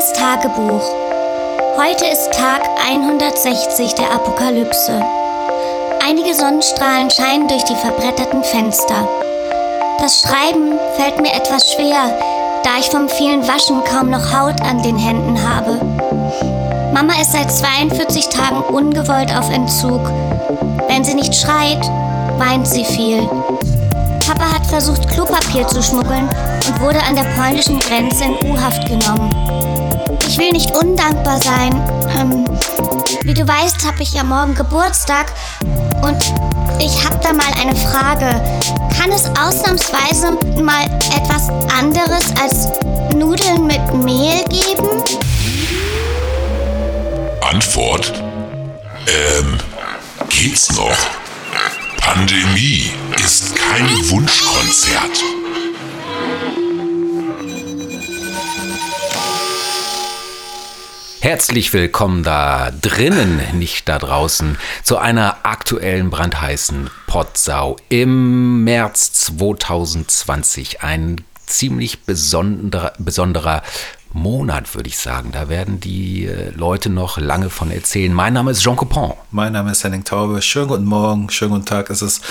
[0.00, 0.82] Geheimes Tagebuch.
[1.76, 4.98] Heute ist Tag 160 der Apokalypse.
[6.02, 9.06] Einige Sonnenstrahlen scheinen durch die verbretterten Fenster.
[9.98, 12.18] Das Schreiben fällt mir etwas schwer,
[12.62, 15.78] da ich vom vielen Waschen kaum noch Haut an den Händen habe.
[16.94, 20.00] Mama ist seit 42 Tagen ungewollt auf Entzug.
[20.88, 21.84] Wenn sie nicht schreit,
[22.38, 23.28] weint sie viel.
[24.26, 26.28] Papa hat versucht, Klopapier zu schmuggeln
[26.66, 29.59] und wurde an der polnischen Grenze in U-Haft genommen.
[30.30, 31.72] Ich will nicht undankbar sein.
[32.16, 32.44] Ähm,
[33.24, 35.32] wie du weißt, habe ich ja morgen Geburtstag
[36.02, 36.22] und
[36.78, 38.40] ich habe da mal eine Frage.
[38.96, 40.30] Kann es ausnahmsweise
[40.62, 40.84] mal
[41.16, 42.68] etwas anderes als
[43.12, 45.02] Nudeln mit Mehl geben?
[47.40, 48.12] Antwort?
[49.08, 49.58] Ähm,
[50.28, 50.96] geht's noch?
[51.96, 55.39] Pandemie ist kein Wunschkonzert.
[61.22, 70.80] Herzlich willkommen da drinnen, nicht da draußen, zu einer aktuellen brandheißen Potsau im März 2020.
[70.80, 73.62] Ein ziemlich besonderer, besonderer
[74.14, 75.30] Monat, würde ich sagen.
[75.30, 78.14] Da werden die äh, Leute noch lange von erzählen.
[78.14, 79.12] Mein Name ist Jean Copin.
[79.30, 80.40] Mein Name ist Henning Taube.
[80.40, 81.90] Schönen guten Morgen, schönen guten Tag.
[81.90, 82.22] Es ist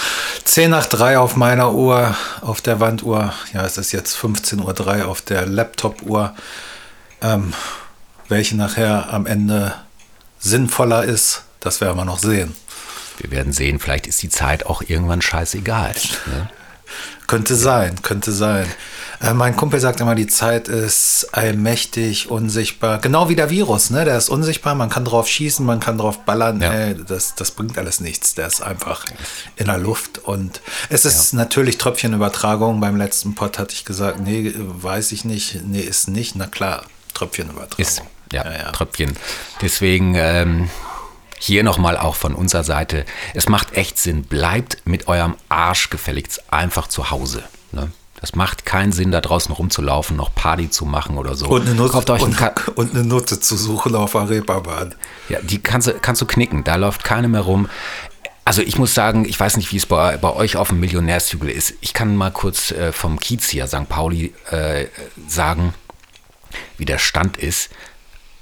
[0.45, 3.34] 10 nach 3 auf meiner Uhr, auf der Wanduhr.
[3.54, 6.34] Ja, es ist jetzt 15.03 Uhr auf der Laptop-Uhr.
[7.22, 7.54] Ähm,
[8.30, 9.73] welche nachher am Ende
[10.39, 12.55] sinnvoller ist, das werden wir noch sehen.
[13.17, 15.94] Wir werden sehen, vielleicht ist die Zeit auch irgendwann scheißegal.
[16.27, 16.49] Ne?
[17.27, 18.66] Könnte sein, könnte sein.
[19.21, 22.99] Äh, mein Kumpel sagt immer, die Zeit ist allmächtig, unsichtbar.
[22.99, 24.05] Genau wie der Virus, ne?
[24.05, 26.61] Der ist unsichtbar, man kann drauf schießen, man kann drauf ballern.
[26.61, 26.71] Ja.
[26.71, 28.33] Ey, das, das bringt alles nichts.
[28.33, 29.05] Der ist einfach
[29.58, 30.19] in der Luft.
[30.19, 31.39] Und es ist ja.
[31.39, 32.80] natürlich Tröpfchenübertragung.
[32.80, 35.59] Beim letzten Pod hatte ich gesagt, nee, weiß ich nicht.
[35.66, 36.36] Nee, ist nicht.
[36.36, 37.86] Na klar, Tröpfchenübertragung.
[37.86, 38.72] Ist, ja, ja, ja.
[38.72, 39.16] Tröpfchen.
[39.61, 40.70] Deswegen ähm,
[41.39, 43.05] hier nochmal auch von unserer Seite.
[43.33, 44.23] Es macht echt Sinn.
[44.23, 47.43] Bleibt mit eurem Arsch gefälligst einfach zu Hause.
[47.71, 47.92] Ne?
[48.20, 51.48] Das macht keinen Sinn, da draußen rumzulaufen, noch Party zu machen oder so.
[51.48, 52.37] Und eine Nutte, und,
[52.76, 54.95] und eine Nutte zu suchen auf der Reeperbahn.
[55.30, 56.65] Ja, die kannst du, kannst du knicken.
[56.65, 57.70] Da läuft keine mehr rum.
[58.43, 61.49] Also ich muss sagen, ich weiß nicht, wie es bei, bei euch auf dem Millionärshügel
[61.49, 61.75] ist.
[61.81, 63.87] Ich kann mal kurz äh, vom Kiez hier, St.
[63.87, 64.87] Pauli, äh,
[65.27, 65.73] sagen,
[66.77, 67.70] wie der Stand ist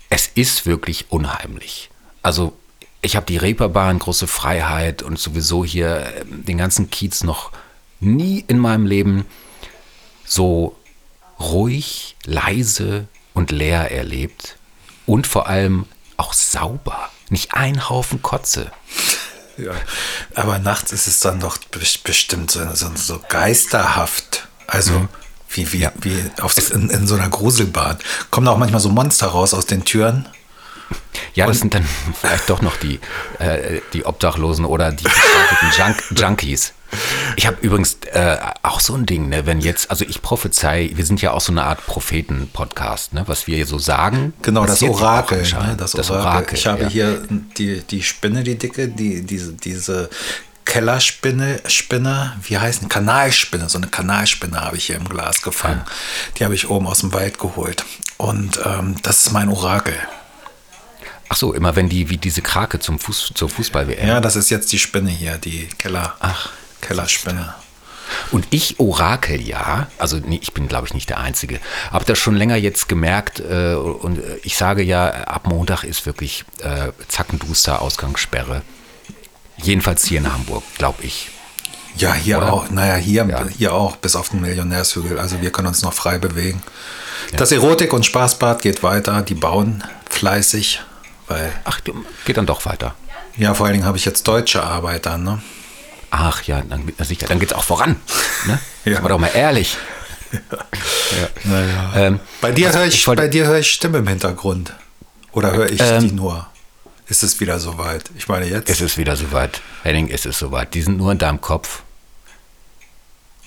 [0.09, 1.90] es ist wirklich unheimlich.
[2.22, 2.53] Also
[3.01, 7.51] ich habe die Reeperbahn, große Freiheit und sowieso hier ähm, den ganzen Kiez noch
[8.00, 9.25] nie in meinem Leben
[10.25, 10.75] so
[11.40, 14.57] ruhig, leise und leer erlebt.
[15.06, 15.85] Und vor allem
[16.18, 17.09] auch sauber.
[17.29, 18.72] Nicht ein Haufen Kotze.
[19.57, 19.72] Ja,
[20.35, 21.57] aber nachts ist es dann doch
[22.03, 24.47] bestimmt so, so, so geisterhaft.
[24.68, 25.09] Also mhm.
[25.50, 25.91] Wie, wie, ja.
[26.02, 27.97] wie auf, in, in, so einer Gruselbahn.
[28.31, 30.28] Kommen da auch manchmal so Monster raus aus den Türen?
[31.34, 31.85] Ja, das sind dann
[32.19, 33.00] vielleicht doch noch die,
[33.40, 35.06] äh, die Obdachlosen oder die
[35.78, 36.74] Junk Junkies.
[37.36, 41.06] Ich habe übrigens äh, auch so ein Ding, ne, wenn jetzt, also ich prophezei, wir
[41.06, 44.34] sind ja auch so eine Art Propheten-Podcast, ne, was wir so sagen.
[44.41, 46.28] Genau, das Orakel, ne, das, das Orakel.
[46.28, 46.57] Orakel.
[46.57, 46.90] Ich habe ja.
[46.90, 47.22] hier
[47.57, 50.09] die, die Spinne, die dicke, die, diese, diese
[50.67, 52.88] Kellerspinne, Spinne, wie heißt die?
[52.88, 55.81] Kanalspinne, so eine Kanalspinne habe ich hier im Glas gefangen.
[55.85, 55.91] Ja.
[56.38, 57.85] Die habe ich oben aus dem Wald geholt.
[58.17, 59.95] Und ähm, das ist mein Orakel.
[61.29, 64.07] Ach so, immer wenn die, wie diese Krake zum Fuß, zur Fußball-WM.
[64.07, 66.50] Ja, das ist jetzt die Spinne hier, die Keller, Ach,
[66.81, 67.56] Kellerspinne.
[68.31, 71.59] Und ich orakel ja, also nee, ich bin glaube ich nicht der Einzige,
[71.91, 76.45] habe das schon länger jetzt gemerkt äh, und ich sage ja, ab Montag ist wirklich
[76.61, 78.61] äh, zackenduster Ausgangssperre.
[79.57, 81.29] Jedenfalls hier in Hamburg, glaube ich.
[81.97, 82.53] Ja, hier Oder?
[82.53, 82.69] auch.
[82.69, 83.45] Naja, hier, ja.
[83.47, 85.19] hier auch, bis auf den Millionärshügel.
[85.19, 86.62] Also wir können uns noch frei bewegen.
[87.31, 87.38] Ja.
[87.38, 89.22] Das Erotik- und Spaßbad geht weiter.
[89.23, 90.81] Die bauen fleißig.
[91.28, 91.81] Weil Ach,
[92.25, 92.95] geht dann doch weiter.
[93.35, 95.18] Ja, vor allen Dingen habe ich jetzt deutsche Arbeiter.
[95.18, 95.41] Ne?
[96.09, 96.91] Ach ja, dann,
[97.28, 97.97] dann geht es auch voran.
[98.45, 98.59] Ne?
[98.85, 99.00] ja.
[99.00, 99.78] Aber doch mal ehrlich.
[100.31, 101.50] Ja.
[101.51, 101.94] Ja.
[101.95, 104.74] Ähm, bei dir also höre ich, ich wollte, hör ich Stimme im Hintergrund.
[105.31, 106.48] Oder höre ich ähm, die nur?
[107.09, 108.12] Ist es wieder soweit.
[108.18, 108.69] Ich meine jetzt.
[108.69, 109.62] Es ist wieder soweit.
[109.83, 110.74] Henning, es ist soweit.
[110.74, 111.83] Die sind nur in deinem Kopf.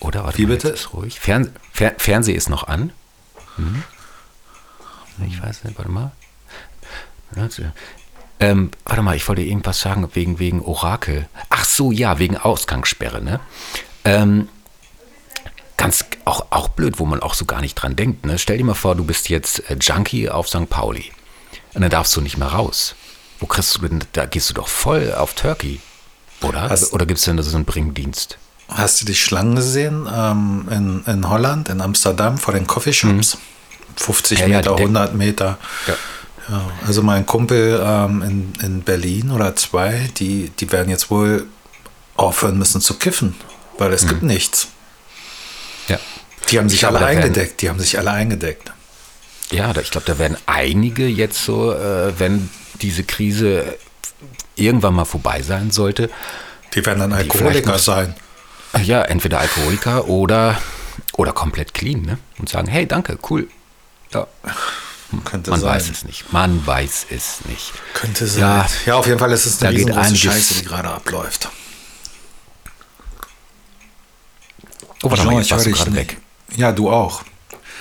[0.01, 0.25] Oder?
[0.25, 0.69] Warte Wie mal, bitte?
[0.69, 1.21] Ist ruhig.
[1.21, 2.93] Fern Fer Fernseh ist noch an.
[3.57, 3.83] Hm?
[5.29, 6.13] Ich weiß nicht, warte mal.
[8.41, 11.29] Ähm, warte mal, ich wollte irgendwas sagen wegen, wegen Orakel.
[11.51, 13.39] Ach so, ja, wegen Ausgangssperre, ne?
[14.05, 14.49] Ähm,
[15.77, 18.25] ganz auch, auch blöd, wo man auch so gar nicht dran denkt.
[18.25, 18.39] Ne?
[18.39, 20.71] Stell dir mal vor, du bist jetzt äh, Junkie auf St.
[20.71, 21.13] Pauli.
[21.75, 22.95] Und dann darfst du nicht mehr raus.
[23.41, 25.81] Wo kriegst du denn, da gehst du doch voll auf Turkey,
[26.43, 26.69] oder?
[26.69, 28.39] Hast, oder gibt es denn so einen Bringdienst?
[28.69, 33.35] Hast du die Schlangen gesehen ähm, in, in Holland, in Amsterdam, vor den Coffeeshops?
[33.35, 33.41] Mhm.
[33.97, 35.59] 50 ja, Meter, ja, 100 Meter.
[35.87, 35.95] Ja.
[36.49, 41.47] Ja, also mein Kumpel ähm, in, in Berlin oder zwei, die, die werden jetzt wohl
[42.17, 43.37] aufhören müssen zu kiffen,
[43.79, 44.09] weil es mhm.
[44.09, 44.69] gibt nichts.
[45.89, 45.99] Ja.
[46.49, 48.73] Die haben sich ich alle eingedeckt, werden, die haben sich alle eingedeckt.
[49.53, 52.51] Ja, ich glaube, da werden einige jetzt so, äh, wenn
[52.83, 53.79] diese Krise
[54.57, 56.11] irgendwann mal vorbei sein sollte.
[56.75, 58.15] Die werden dann Alkoholiker sein.
[58.83, 60.61] Ja, entweder Alkoholiker oder,
[61.15, 62.19] oder komplett clean, ne?
[62.39, 63.49] Und sagen, hey, danke, cool.
[64.13, 64.27] Ja.
[65.25, 65.71] Könnte Man sein.
[65.71, 66.33] weiß es nicht.
[66.33, 67.73] Man weiß es nicht.
[67.95, 68.41] Könnte sein.
[68.41, 71.49] Ja, ja auf jeden Fall ist es eine einiges, Scheiße, die gerade abläuft.
[75.03, 76.19] Oh, warte Jean, mal, jetzt warst du gerade weg.
[76.57, 77.25] Ja, du auch.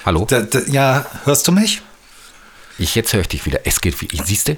[0.05, 0.25] Hallo?
[0.25, 1.81] Da, da, ja, hörst du mich?
[2.77, 3.59] Ich, jetzt höre ich dich wieder.
[3.65, 4.57] Es geht wie, siehst du?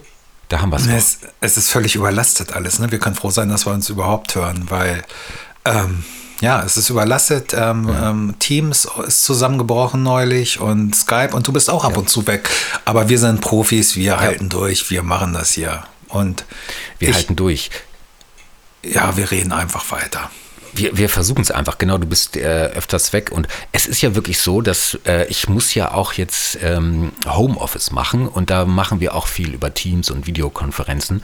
[0.52, 1.20] Da haben wir es.
[1.40, 2.78] Es ist völlig überlastet alles.
[2.80, 2.92] Ne?
[2.92, 5.02] Wir können froh sein, dass wir uns überhaupt hören, weil
[5.64, 6.04] ähm,
[6.42, 7.54] ja, es ist überlastet.
[7.54, 8.10] Ähm, ja.
[8.10, 12.00] ähm, Teams ist zusammengebrochen neulich und Skype und du bist auch ab ja.
[12.00, 12.50] und zu weg.
[12.84, 14.20] Aber wir sind Profis, wir ja.
[14.20, 15.86] halten durch, wir machen das hier.
[16.10, 16.44] Und
[17.00, 17.72] wir ich, halten durch.
[18.84, 20.30] Ja, wir reden einfach weiter.
[20.74, 24.16] Wir, wir versuchen es einfach, genau, du bist äh, öfters weg und es ist ja
[24.16, 29.00] wirklich so, dass äh, ich muss ja auch jetzt ähm, Homeoffice machen und da machen
[29.00, 31.24] wir auch viel über Teams und Videokonferenzen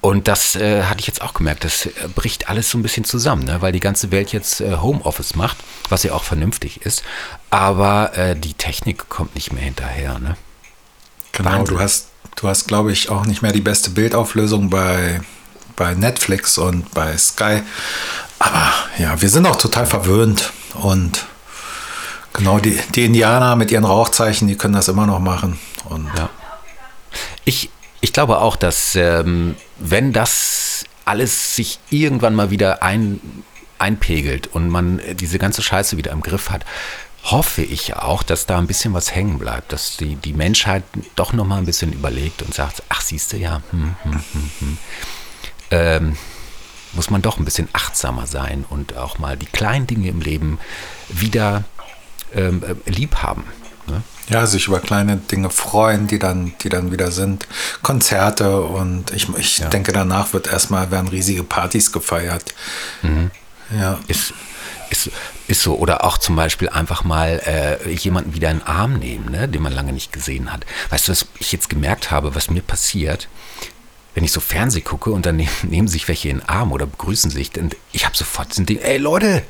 [0.00, 3.04] und das äh, hatte ich jetzt auch gemerkt, das äh, bricht alles so ein bisschen
[3.04, 3.60] zusammen, ne?
[3.60, 5.56] weil die ganze Welt jetzt äh, Homeoffice macht,
[5.88, 7.02] was ja auch vernünftig ist.
[7.50, 10.20] Aber äh, die Technik kommt nicht mehr hinterher.
[10.20, 10.36] Ne?
[11.32, 11.76] Genau, Wahnsinn.
[11.76, 15.20] du hast, du hast, glaube ich, auch nicht mehr die beste Bildauflösung bei,
[15.74, 17.62] bei Netflix und bei Sky.
[18.38, 21.26] Aber ja, wir sind auch total verwöhnt und
[22.32, 25.58] genau, die, die Indianer mit ihren Rauchzeichen, die können das immer noch machen.
[25.88, 26.30] Und ja.
[27.44, 27.70] Ich,
[28.00, 33.20] ich glaube auch, dass ähm, wenn das alles sich irgendwann mal wieder ein,
[33.78, 36.64] einpegelt und man diese ganze Scheiße wieder im Griff hat,
[37.24, 40.84] hoffe ich auch, dass da ein bisschen was hängen bleibt, dass die, die Menschheit
[41.16, 44.50] doch noch mal ein bisschen überlegt und sagt, ach siehst du ja, hm, hm, hm,
[44.60, 44.78] hm.
[45.70, 46.16] Ähm,
[46.92, 50.58] muss man doch ein bisschen achtsamer sein und auch mal die kleinen Dinge im Leben
[51.08, 51.64] wieder
[52.34, 53.44] ähm, äh, lieb haben.
[53.86, 54.02] Ne?
[54.28, 57.46] Ja, sich über kleine Dinge freuen, die dann, die dann wieder sind.
[57.82, 59.68] Konzerte und ich, ich ja.
[59.68, 62.54] denke, danach wird erstmal werden riesige Partys gefeiert.
[63.02, 63.30] Mhm.
[63.70, 63.98] Ja.
[64.08, 64.34] Ist,
[64.90, 65.10] ist,
[65.46, 65.76] ist so.
[65.76, 69.62] Oder auch zum Beispiel einfach mal äh, jemanden wieder in den Arm nehmen, ne, den
[69.62, 70.66] man lange nicht gesehen hat.
[70.90, 73.28] Weißt du, was ich jetzt gemerkt habe, was mir passiert?
[74.18, 76.86] Wenn ich so Fernseh gucke und dann nehmen, nehmen sich welche in den Arm oder
[76.86, 79.44] begrüßen sich, und ich habe sofort so ein Ding, ey Leute,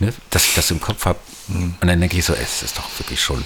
[0.00, 1.18] ne, dass ich das im Kopf habe.
[1.48, 1.76] Mhm.
[1.80, 3.42] Und dann denke ich so, es ist doch wirklich schon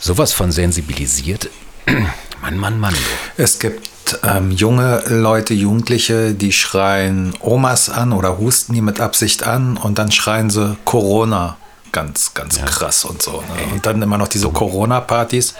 [0.00, 1.50] sowas von sensibilisiert.
[2.40, 2.94] Mann, Mann, Mann.
[3.36, 9.42] Es gibt ähm, junge Leute, Jugendliche, die schreien Omas an oder husten die mit Absicht
[9.42, 11.58] an und dann schreien sie Corona.
[11.92, 12.64] Ganz, ganz ja.
[12.64, 13.42] krass und so.
[13.42, 13.72] Ne?
[13.74, 15.52] Und dann immer noch diese Corona-Partys.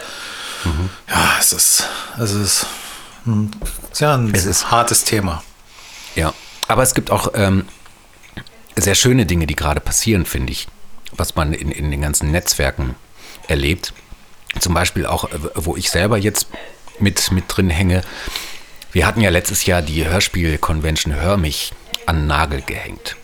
[0.64, 0.88] Mhm.
[1.10, 1.86] Ja, es ist,
[2.18, 2.66] es ist,
[3.98, 5.42] ja, ein es ist hartes Thema.
[6.14, 6.32] Ja,
[6.68, 7.66] aber es gibt auch ähm,
[8.76, 10.68] sehr schöne Dinge, die gerade passieren, finde ich,
[11.12, 12.94] was man in, in den ganzen Netzwerken
[13.48, 13.92] erlebt.
[14.58, 16.48] Zum Beispiel auch, äh, wo ich selber jetzt
[16.98, 18.02] mit, mit drin hänge.
[18.92, 21.72] Wir hatten ja letztes Jahr die Hörspiel-Convention Hör mich
[22.06, 23.16] an den Nagel gehängt.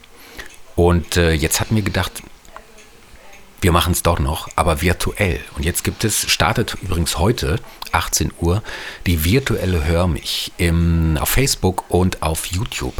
[0.77, 2.23] Und äh, jetzt hat mir gedacht,
[3.67, 5.40] wir machen es doch noch, aber virtuell.
[5.57, 7.59] Und jetzt gibt es, startet übrigens heute,
[7.90, 8.62] 18 Uhr,
[9.09, 12.95] die virtuelle Hör mich im, auf Facebook und auf YouTube.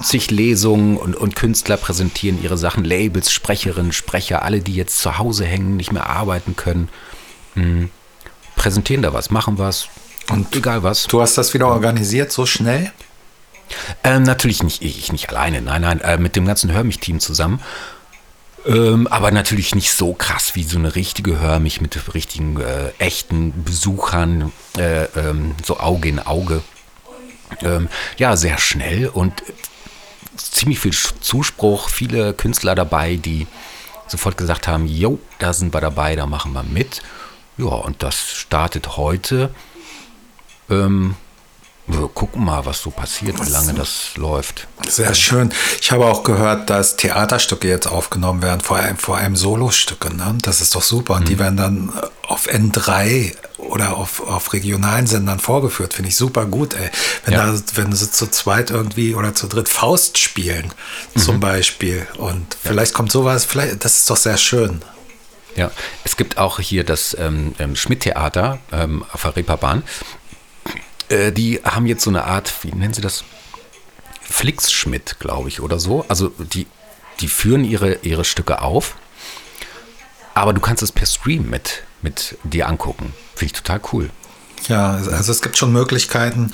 [0.00, 5.18] Sich Lesungen und, und Künstler präsentieren ihre Sachen, Labels, Sprecherinnen, Sprecher, alle, die jetzt zu
[5.18, 6.88] Hause hängen, nicht mehr arbeiten können
[7.56, 7.88] mh,
[8.54, 9.88] präsentieren da was, machen was
[10.30, 11.08] und egal was.
[11.08, 12.92] Du hast das wieder organisiert so schnell?
[14.04, 17.60] Ähm, natürlich nicht ich, nicht alleine, nein, nein, äh, mit dem ganzen Hör mich-Team zusammen.
[18.64, 22.90] Ähm, aber natürlich nicht so krass wie so eine richtige Hör mich mit richtigen äh,
[22.98, 26.62] echten Besuchern, äh, ähm, so Auge in Auge.
[27.60, 27.88] Ähm,
[28.18, 29.42] ja, sehr schnell und
[30.36, 33.46] ziemlich viel Zuspruch, viele Künstler dabei, die
[34.06, 37.02] sofort gesagt haben, jo, da sind wir dabei, da machen wir mit.
[37.58, 39.54] Ja, und das startet heute.
[40.70, 41.16] Ähm,
[41.98, 44.68] wir gucken mal, was so passiert, wie lange das läuft.
[44.88, 45.52] Sehr schön.
[45.80, 50.14] Ich habe auch gehört, dass Theaterstücke jetzt aufgenommen werden, vor allem, vor allem Solostücke.
[50.14, 50.36] Ne?
[50.42, 51.14] Das ist doch super.
[51.14, 51.26] Und mhm.
[51.26, 51.92] die werden dann
[52.26, 55.94] auf N3 oder auf, auf regionalen Sendern vorgeführt.
[55.94, 56.90] Finde ich super gut, ey.
[57.24, 57.46] Wenn, ja.
[57.46, 60.72] da, wenn sie zu zweit irgendwie oder zu dritt Faust spielen,
[61.14, 61.20] mhm.
[61.20, 62.06] zum Beispiel.
[62.18, 62.96] Und vielleicht ja.
[62.96, 64.82] kommt sowas, vielleicht, das ist doch sehr schön.
[65.56, 65.70] Ja,
[66.04, 69.82] es gibt auch hier das ähm, ähm, Schmidt-Theater ähm, auf der Reeperbahn.
[71.12, 73.24] Äh, die haben jetzt so eine Art, wie nennen sie das?
[74.22, 76.04] Flix-Schmidt, glaube ich, oder so.
[76.08, 76.66] Also die,
[77.20, 78.96] die führen ihre, ihre Stücke auf
[80.34, 83.14] aber du kannst es per Stream mit, mit dir angucken.
[83.34, 84.10] Finde ich total cool.
[84.68, 86.52] Ja, also es gibt schon Möglichkeiten.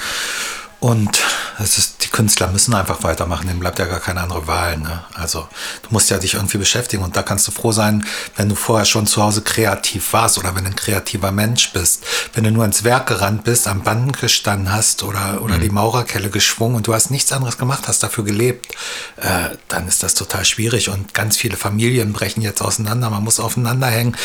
[0.80, 1.18] Und
[1.58, 4.76] es ist, die Künstler müssen einfach weitermachen, denen bleibt ja gar keine andere Wahl.
[4.76, 5.02] Ne?
[5.14, 5.48] Also
[5.82, 8.06] du musst ja dich irgendwie beschäftigen und da kannst du froh sein,
[8.36, 12.04] wenn du vorher schon zu Hause kreativ warst oder wenn du ein kreativer Mensch bist.
[12.32, 15.62] Wenn du nur ins Werk gerannt bist, am Banden gestanden hast oder, oder mhm.
[15.62, 18.72] die Maurerkelle geschwungen und du hast nichts anderes gemacht, hast dafür gelebt,
[19.16, 23.10] äh, dann ist das total schwierig und ganz viele Familien brechen jetzt auseinander.
[23.10, 24.16] Man muss aufeinander hängen.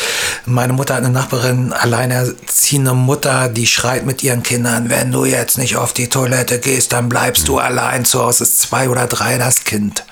[0.46, 5.58] Meine Mutter hat eine Nachbarin, alleinerziehende Mutter, die schreit mit ihren Kindern, wenn du jetzt
[5.58, 8.44] nicht auf die Toilette Toilette gehst, dann bleibst du allein zu Hause.
[8.44, 10.04] Ist zwei oder drei das Kind.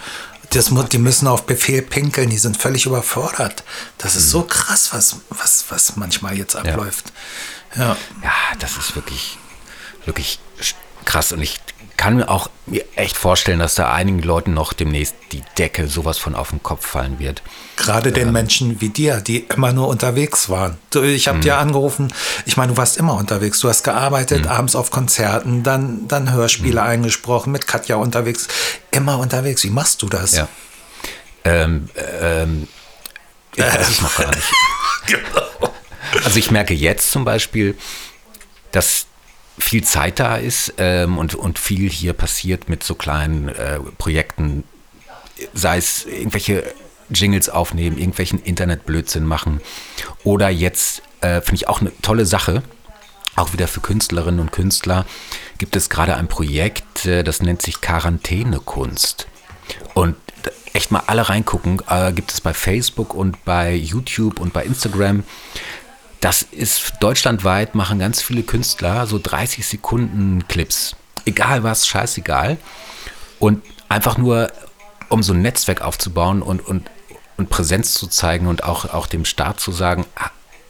[0.50, 3.64] Das, die müssen auf Befehl pinkeln, die sind völlig überfordert.
[3.96, 7.12] Das ist so krass, was, was, was manchmal jetzt abläuft.
[7.74, 7.96] Ja.
[8.22, 9.38] ja, das ist wirklich,
[10.04, 10.38] wirklich
[11.06, 11.32] krass.
[11.32, 11.58] Und ich
[12.02, 16.18] kann mir auch mir echt vorstellen, dass da einigen Leuten noch demnächst die Decke sowas
[16.18, 17.44] von auf den Kopf fallen wird.
[17.76, 18.14] Gerade ja.
[18.16, 20.78] den Menschen wie dir, die immer nur unterwegs waren.
[20.96, 21.42] Ich habe mhm.
[21.42, 22.12] dir angerufen,
[22.44, 23.60] ich meine, du warst immer unterwegs.
[23.60, 24.50] Du hast gearbeitet, mhm.
[24.50, 26.88] abends auf Konzerten, dann, dann Hörspiele mhm.
[26.88, 28.48] eingesprochen, mit Katja unterwegs.
[28.90, 29.62] Immer unterwegs.
[29.62, 30.32] Wie machst du das?
[30.32, 30.48] Ja.
[31.44, 31.88] Ähm,
[32.20, 32.66] ähm,
[33.54, 34.52] ich weiß es noch gar nicht.
[35.06, 35.72] genau.
[36.24, 37.78] Also ich merke jetzt zum Beispiel,
[38.72, 39.06] dass
[39.58, 44.64] viel Zeit da ist ähm, und, und viel hier passiert mit so kleinen äh, Projekten,
[45.52, 46.64] sei es irgendwelche
[47.10, 49.60] Jingles aufnehmen, irgendwelchen Internetblödsinn machen
[50.24, 52.62] oder jetzt äh, finde ich auch eine tolle Sache,
[53.36, 55.06] auch wieder für Künstlerinnen und Künstler
[55.58, 59.26] gibt es gerade ein Projekt, äh, das nennt sich Quarantänekunst.
[59.94, 60.16] Und
[60.72, 65.24] echt mal alle reingucken, äh, gibt es bei Facebook und bei YouTube und bei Instagram.
[66.22, 70.94] Das ist deutschlandweit, machen ganz viele Künstler so 30 Sekunden Clips.
[71.24, 72.58] Egal was, scheißegal.
[73.40, 74.52] Und einfach nur,
[75.08, 76.88] um so ein Netzwerk aufzubauen und, und,
[77.38, 80.06] und Präsenz zu zeigen und auch, auch dem Staat zu sagen,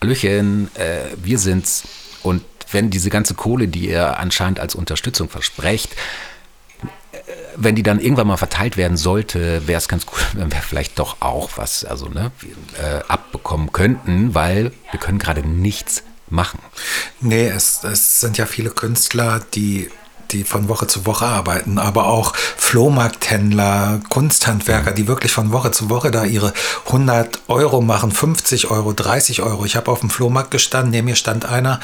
[0.00, 1.82] Hallöchen, äh, wir sind's.
[2.22, 5.90] Und wenn diese ganze Kohle, die ihr anscheinend als Unterstützung versprecht,
[7.56, 10.98] wenn die dann irgendwann mal verteilt werden sollte, wäre es ganz gut, wenn wir vielleicht
[10.98, 12.30] doch auch was also, ne,
[12.80, 16.60] äh, abbekommen könnten, weil wir können gerade nichts machen.
[17.20, 19.90] Nee, es, es sind ja viele Künstler, die
[20.32, 25.90] die von Woche zu Woche arbeiten, aber auch Flohmarkthändler, Kunsthandwerker, die wirklich von Woche zu
[25.90, 26.52] Woche da ihre
[26.86, 29.64] 100 Euro machen, 50 Euro, 30 Euro.
[29.64, 31.80] Ich habe auf dem Flohmarkt gestanden, neben mir stand einer,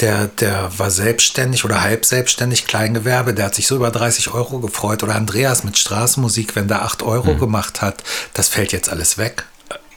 [0.00, 4.58] der, der war selbstständig oder halb selbstständig, Kleingewerbe, der hat sich so über 30 Euro
[4.58, 5.02] gefreut.
[5.02, 7.38] Oder Andreas mit Straßenmusik, wenn der 8 Euro mhm.
[7.38, 8.02] gemacht hat,
[8.34, 9.44] das fällt jetzt alles weg.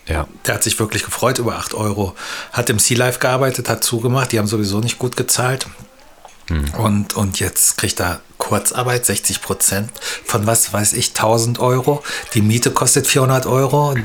[0.08, 0.28] Ja.
[0.46, 2.16] Der hat sich wirklich gefreut über 8 Euro.
[2.52, 5.66] Hat im Sea Life gearbeitet, hat zugemacht, die haben sowieso nicht gut gezahlt.
[6.50, 6.70] Mhm.
[6.76, 9.92] Und, und jetzt kriegt er Kurzarbeit, 60 Prozent
[10.26, 12.04] von was weiß ich, 1000 Euro.
[12.34, 13.96] Die Miete kostet 400 Euro.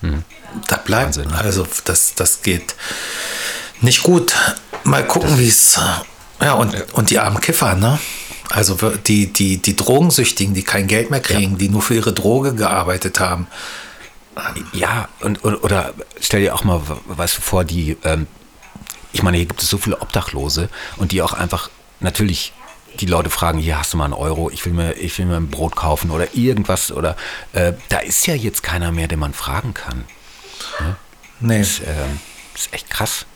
[0.00, 0.24] Mhm.
[0.68, 1.38] Da bleibt, Wahnsinn, ne?
[1.38, 2.74] also das, das geht
[3.80, 4.34] nicht gut.
[4.84, 5.78] Mal gucken, wie es.
[6.40, 6.80] Ja, und, ja.
[6.92, 7.98] und die armen Kiffer, ne?
[8.50, 11.58] Also die, die, die Drogensüchtigen, die kein Geld mehr kriegen, ja.
[11.58, 13.46] die nur für ihre Droge gearbeitet haben.
[14.72, 18.26] Ja, und, oder stell dir auch mal was vor, die, ähm,
[19.12, 21.70] ich meine, hier gibt es so viele Obdachlose und die auch einfach
[22.02, 22.52] natürlich
[23.00, 25.36] die Leute fragen, hier hast du mal einen Euro, ich will mir, ich will mir
[25.36, 27.16] ein Brot kaufen oder irgendwas oder
[27.52, 30.04] äh, da ist ja jetzt keiner mehr, den man fragen kann.
[30.80, 30.96] Ne?
[31.40, 31.58] Nee.
[31.60, 31.94] Das, äh,
[32.52, 33.26] das, ist echt krass.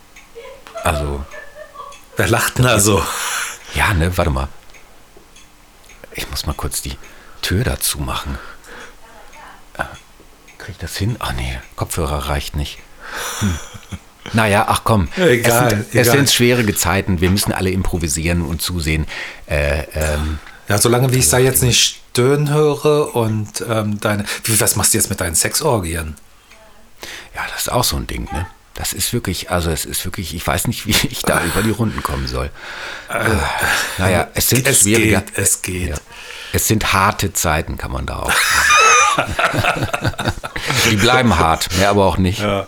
[0.84, 1.24] Also.
[2.16, 3.02] Wer lacht denn also?
[3.74, 4.48] Ja, ne, warte mal.
[6.12, 6.96] Ich muss mal kurz die
[7.42, 8.38] Tür dazu machen.
[9.76, 9.84] Äh,
[10.58, 11.16] krieg ich das hin?
[11.18, 12.78] Ach nee, Kopfhörer reicht nicht.
[13.40, 13.58] Hm.
[14.32, 15.08] Naja, ach komm.
[15.16, 15.32] Egal,
[15.64, 16.06] es, sind, egal.
[16.06, 17.20] es sind schwierige Zeiten.
[17.20, 19.06] Wir müssen alle improvisieren und zusehen.
[19.46, 24.24] Äh, ähm, ja, solange wie ich da jetzt nicht stöhnen höre und ähm, deine.
[24.44, 26.16] Wie, was machst du jetzt mit deinen Sexorgien?
[27.34, 28.46] Ja, das ist auch so ein Ding, ne?
[28.74, 31.70] Das ist wirklich, also es ist wirklich, ich weiß nicht, wie ich da über die
[31.70, 32.50] Runden kommen soll.
[33.08, 33.30] Äh,
[33.98, 35.22] naja, es sind es schwierige.
[35.22, 35.88] Geht, es geht.
[35.90, 35.96] Ja.
[36.52, 38.32] Es sind harte Zeiten, kann man da auch.
[40.90, 42.40] die bleiben hart, mehr aber auch nicht.
[42.40, 42.66] Ja.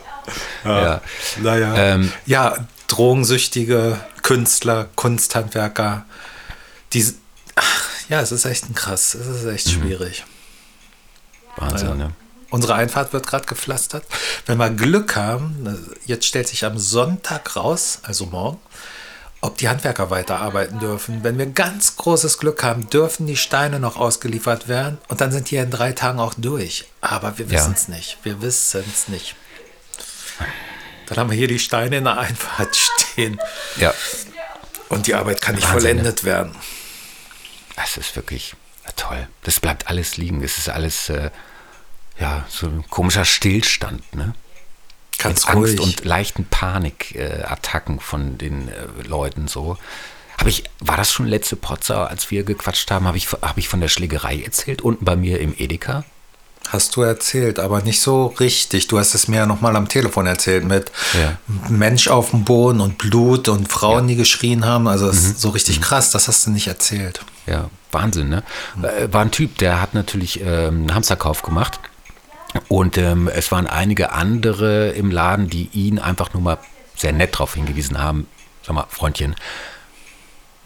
[0.63, 0.81] Ja.
[0.81, 1.01] ja.
[1.41, 1.75] Naja.
[1.75, 2.55] Ähm, ja,
[2.87, 6.05] drogensüchtige Künstler, Kunsthandwerker,
[6.93, 7.13] die.
[7.55, 9.13] Ach, ja, es ist echt ein krass.
[9.13, 9.81] Es ist echt mhm.
[9.81, 10.25] schwierig.
[11.57, 12.07] Wahnsinn, naja.
[12.07, 12.13] ne?
[12.51, 14.03] Unsere Einfahrt wird gerade gepflastert.
[14.47, 18.59] Wenn wir Glück haben, jetzt stellt sich am Sonntag raus, also morgen,
[19.41, 21.23] ob die Handwerker weiterarbeiten dürfen.
[21.23, 25.51] Wenn wir ganz großes Glück haben, dürfen die Steine noch ausgeliefert werden und dann sind
[25.51, 26.85] die in drei Tagen auch durch.
[27.01, 27.95] Aber wir wissen es ja.
[27.95, 28.17] nicht.
[28.23, 29.35] Wir wissen es nicht.
[31.07, 33.39] Dann haben wir hier die Steine in der Einfahrt stehen.
[33.77, 33.93] Ja.
[34.89, 36.29] Und die Arbeit kann nicht Wahnsinn, vollendet ne?
[36.29, 36.55] werden.
[37.75, 38.55] Das ist wirklich
[38.95, 39.27] toll.
[39.43, 40.43] Das bleibt alles liegen.
[40.43, 41.31] Es ist alles, äh,
[42.19, 44.33] ja, so ein komischer Stillstand, ne?
[45.17, 45.81] Ganz mit Angst ruhig.
[45.81, 49.77] und leichten Panikattacken von den äh, Leuten so.
[50.37, 53.67] Habe ich, war das schon letzte Potzer, als wir gequatscht haben, habe ich, hab ich
[53.67, 56.05] von der Schlägerei erzählt, unten bei mir im Edeka?
[56.71, 58.87] Hast du erzählt, aber nicht so richtig.
[58.87, 61.37] Du hast es mir ja nochmal am Telefon erzählt mit Ja.
[61.67, 64.87] Mensch auf dem Boden und Blut und Frauen, die geschrien haben.
[64.87, 65.31] Also das Mhm.
[65.31, 67.21] ist so richtig krass, das hast du nicht erzählt.
[67.47, 68.43] Ja, Wahnsinn, ne?
[68.83, 70.47] Äh, War ein Typ, der hat natürlich ähm,
[70.81, 71.79] einen Hamsterkauf gemacht.
[72.67, 76.57] Und ähm, es waren einige andere im Laden, die ihn einfach nur mal
[76.95, 78.27] sehr nett darauf hingewiesen haben.
[78.65, 79.35] Sag mal, Freundchen,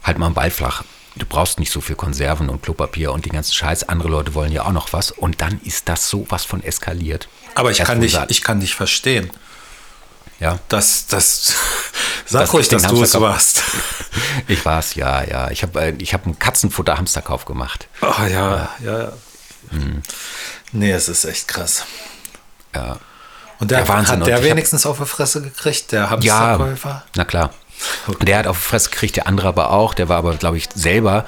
[0.04, 0.84] halt mal einen Ball flach.
[1.16, 3.88] Du brauchst nicht so viel Konserven und Klopapier und den ganzen Scheiß.
[3.88, 5.12] Andere Leute wollen ja auch noch was.
[5.12, 7.28] Und dann ist das so was von eskaliert.
[7.56, 9.30] Aber ich Erst kann, dich, ich kann dich verstehen.
[10.40, 11.54] ja, Das, das,
[12.26, 13.62] sag Das ruhig, dass du es warst.
[14.48, 15.52] ich war's, ja, ja.
[15.52, 17.88] Ich habe äh, ich hab einen Katzenfutter-Hamsterkauf gemacht.
[18.02, 19.00] Oh ja, ja.
[19.02, 19.12] ja.
[20.72, 21.86] Nee, es ist echt krass.
[22.76, 22.98] Ja.
[23.60, 24.20] Und der Ja, Wahnsinn.
[24.22, 27.04] hat der ich hab- wenigstens auf die Fresse gekriegt, der Ja, Hamsterkäufer?
[27.16, 27.52] na klar.
[28.22, 29.94] Der hat auf die Fresse gekriegt, der andere aber auch.
[29.94, 31.26] Der war aber, glaube ich, selber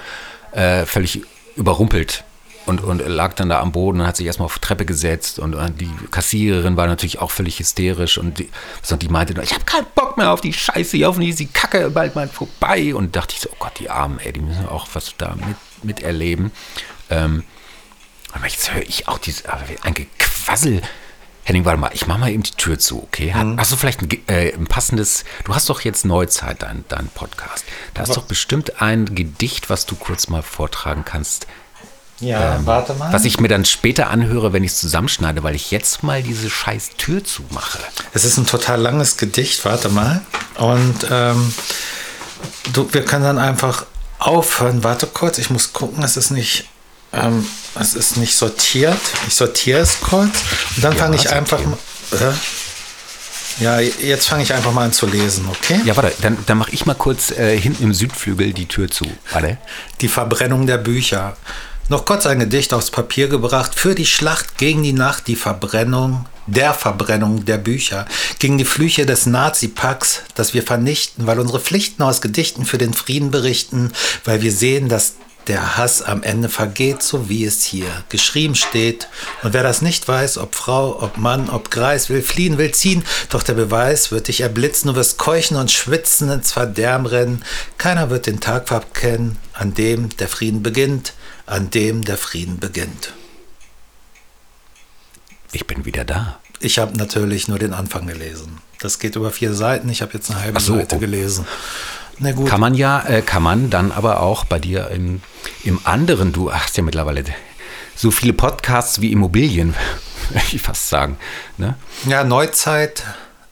[0.52, 1.22] äh, völlig
[1.56, 2.24] überrumpelt
[2.66, 5.40] und, und lag dann da am Boden und hat sich erstmal auf die Treppe gesetzt.
[5.40, 8.18] Und, und die Kassiererin war natürlich auch völlig hysterisch.
[8.18, 8.50] Und die,
[8.82, 11.48] so, die meinte, ich habe keinen Bock mehr auf die Scheiße, hier auf die die
[11.48, 12.96] Kacke bald mal vorbei.
[12.96, 15.58] Und dachte ich so, oh Gott, die Armen, ey, die müssen auch was da mit,
[15.84, 16.52] miterleben.
[17.10, 17.44] Ähm,
[18.34, 20.82] aber jetzt höre ich auch dieses, aber ein Gequassel.
[21.48, 23.32] Henning, warte mal, ich mache mal eben die Tür zu, okay?
[23.34, 23.60] Mhm.
[23.60, 27.64] Hast du vielleicht ein, äh, ein passendes, du hast doch jetzt Neuzeit, dein, dein Podcast.
[27.94, 31.46] Da ist doch bestimmt ein Gedicht, was du kurz mal vortragen kannst,
[32.20, 33.14] Ja, warte mal.
[33.14, 36.50] was ich mir dann später anhöre, wenn ich es zusammenschneide, weil ich jetzt mal diese
[36.50, 37.78] scheiß Tür zumache.
[38.14, 40.22] Es ist ein total langes Gedicht, warte mal.
[40.58, 41.54] Und ähm,
[42.74, 43.86] du, wir können dann einfach
[44.18, 44.84] aufhören.
[44.84, 46.70] Warte kurz, ich muss gucken, es ist nicht,
[47.16, 47.46] ähm,
[47.80, 49.00] es ist nicht sortiert.
[49.28, 50.36] Ich sortiere es kurz.
[50.76, 51.78] Und dann Ja, fange ich einfach mal.
[52.12, 55.80] Äh, ja, jetzt fange ich einfach mal an zu lesen, okay?
[55.86, 59.06] Ja, warte, dann, dann mache ich mal kurz äh, hinten im Südflügel die Tür zu.
[59.32, 59.58] Warte.
[60.02, 61.38] Die Verbrennung der Bücher.
[61.88, 63.74] Noch kurz ein Gedicht aufs Papier gebracht.
[63.76, 68.06] Für die Schlacht gegen die Nacht, die Verbrennung, der Verbrennung der Bücher.
[68.40, 72.94] Gegen die Flüche des Nazi-Packs, das wir vernichten, weil unsere Pflichten aus Gedichten für den
[72.94, 73.92] Frieden berichten,
[74.26, 75.14] weil wir sehen, dass
[75.48, 79.08] der Hass am Ende vergeht, so wie es hier geschrieben steht.
[79.44, 83.04] Und wer das nicht weiß, ob Frau, ob Mann, ob Greis, will fliehen, will ziehen,
[83.30, 87.44] doch der Beweis wird dich erblitzen, du wirst keuchen und schwitzen ins Verderben rennen.
[87.78, 91.14] Keiner wird den Tag verkennen, an dem der Frieden beginnt,
[91.46, 93.14] an dem der Frieden beginnt.
[95.52, 96.40] Ich bin wieder da.
[96.60, 98.60] Ich habe natürlich nur den Anfang gelesen.
[98.80, 101.00] Das geht über vier Seiten, ich habe jetzt eine halbe so, Seite oh.
[101.00, 101.46] gelesen.
[102.48, 105.22] Kann man ja, äh, kann man dann aber auch bei dir im,
[105.64, 107.24] im anderen, du hast ja mittlerweile
[107.96, 109.76] so viele Podcasts wie Immobilien,
[110.30, 111.18] würde ich fast sagen.
[111.58, 111.76] Ne?
[112.06, 113.04] Ja, Neuzeit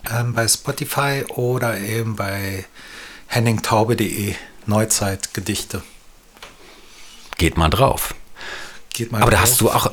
[0.09, 2.65] ähm, bei Spotify oder eben bei
[3.27, 4.35] henningtaube.de.
[4.65, 5.83] Neuzeit Gedichte.
[7.37, 8.15] Geht mal drauf.
[8.93, 9.45] Geht mal Aber da drauf.
[9.49, 9.91] hast du auch,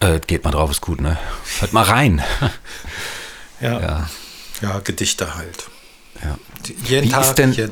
[0.00, 1.18] äh, geht mal drauf, ist gut, ne?
[1.60, 2.22] Hört mal rein.
[3.60, 4.10] Ja, ja.
[4.60, 5.68] Ja, Gedichte halt.
[6.22, 6.38] Ja.
[6.84, 7.68] Jeden Wie Tag, ist denn- je,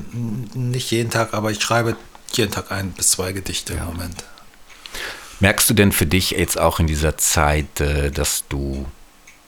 [0.55, 1.97] nicht jeden Tag, aber ich schreibe
[2.33, 4.25] jeden Tag ein bis zwei Gedichte im Moment.
[5.41, 8.85] Merkst du denn für dich jetzt auch in dieser Zeit, äh, dass du,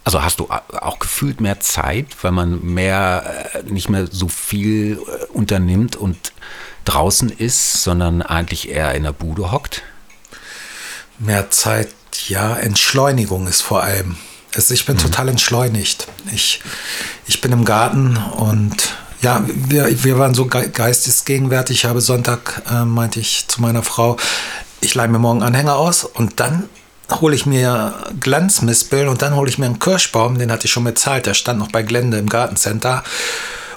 [0.04, 4.98] also hast du auch gefühlt mehr Zeit, weil man mehr, äh, nicht mehr so viel
[4.98, 6.32] äh, unternimmt und
[6.84, 9.82] draußen ist, sondern eigentlich eher in der Bude hockt?
[11.18, 11.88] Mehr Zeit,
[12.28, 14.16] ja, Entschleunigung ist vor allem.
[14.54, 16.08] Es, ich bin total entschleunigt.
[16.32, 16.60] Ich,
[17.26, 21.78] ich bin im Garten und ja, wir, wir waren so ge geistesgegenwärtig.
[21.78, 24.16] Ich habe Sonntag, äh, meinte ich zu meiner Frau,
[24.80, 26.68] ich leihe mir morgen Anhänger aus und dann
[27.20, 30.84] hole ich mir Glanzmispeln und dann hole ich mir einen Kirschbaum, den hatte ich schon
[30.84, 33.04] bezahlt, der stand noch bei Glende im Gartencenter.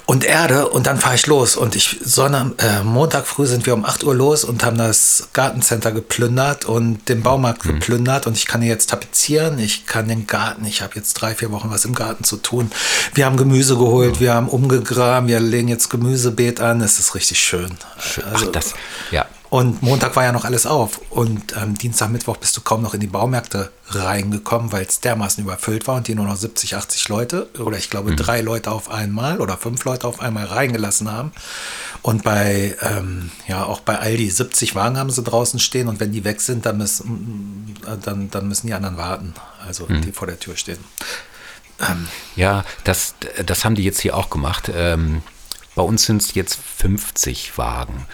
[0.06, 1.56] Und Erde und dann fahre ich los.
[1.56, 5.30] Und ich, Sonne, äh, Montag früh sind wir um 8 Uhr los und haben das
[5.32, 8.28] Gartencenter geplündert und den Baumarkt geplündert.
[8.28, 11.50] Und ich kann hier jetzt tapezieren, ich kann den Garten, ich habe jetzt drei, vier
[11.50, 12.70] Wochen was im Garten zu tun.
[13.14, 16.80] Wir haben Gemüse geholt, wir haben umgegraben, wir legen jetzt Gemüsebeet an.
[16.82, 17.76] Es ist richtig schön.
[18.30, 18.74] Also, Ach, das,
[19.10, 19.26] ja.
[19.56, 21.00] Und Montag war ja noch alles auf.
[21.08, 25.42] Und ähm, Dienstag, Mittwoch bist du kaum noch in die Baumärkte reingekommen, weil es dermaßen
[25.42, 28.90] überfüllt war und die nur noch 70, 80 Leute oder ich glaube drei Leute auf
[28.90, 31.32] einmal oder fünf Leute auf einmal reingelassen haben.
[32.02, 36.12] Und bei, ähm, ja, auch bei Aldi 70 Wagen haben sie draußen stehen und wenn
[36.12, 39.32] die weg sind, dann müssen, äh, dann, dann müssen die anderen warten,
[39.66, 40.84] also die vor der Tür stehen.
[42.34, 43.14] Ja, das,
[43.46, 44.70] das haben die jetzt hier auch gemacht.
[44.74, 45.22] Ähm,
[45.74, 48.06] bei uns sind es jetzt 50 Wagen.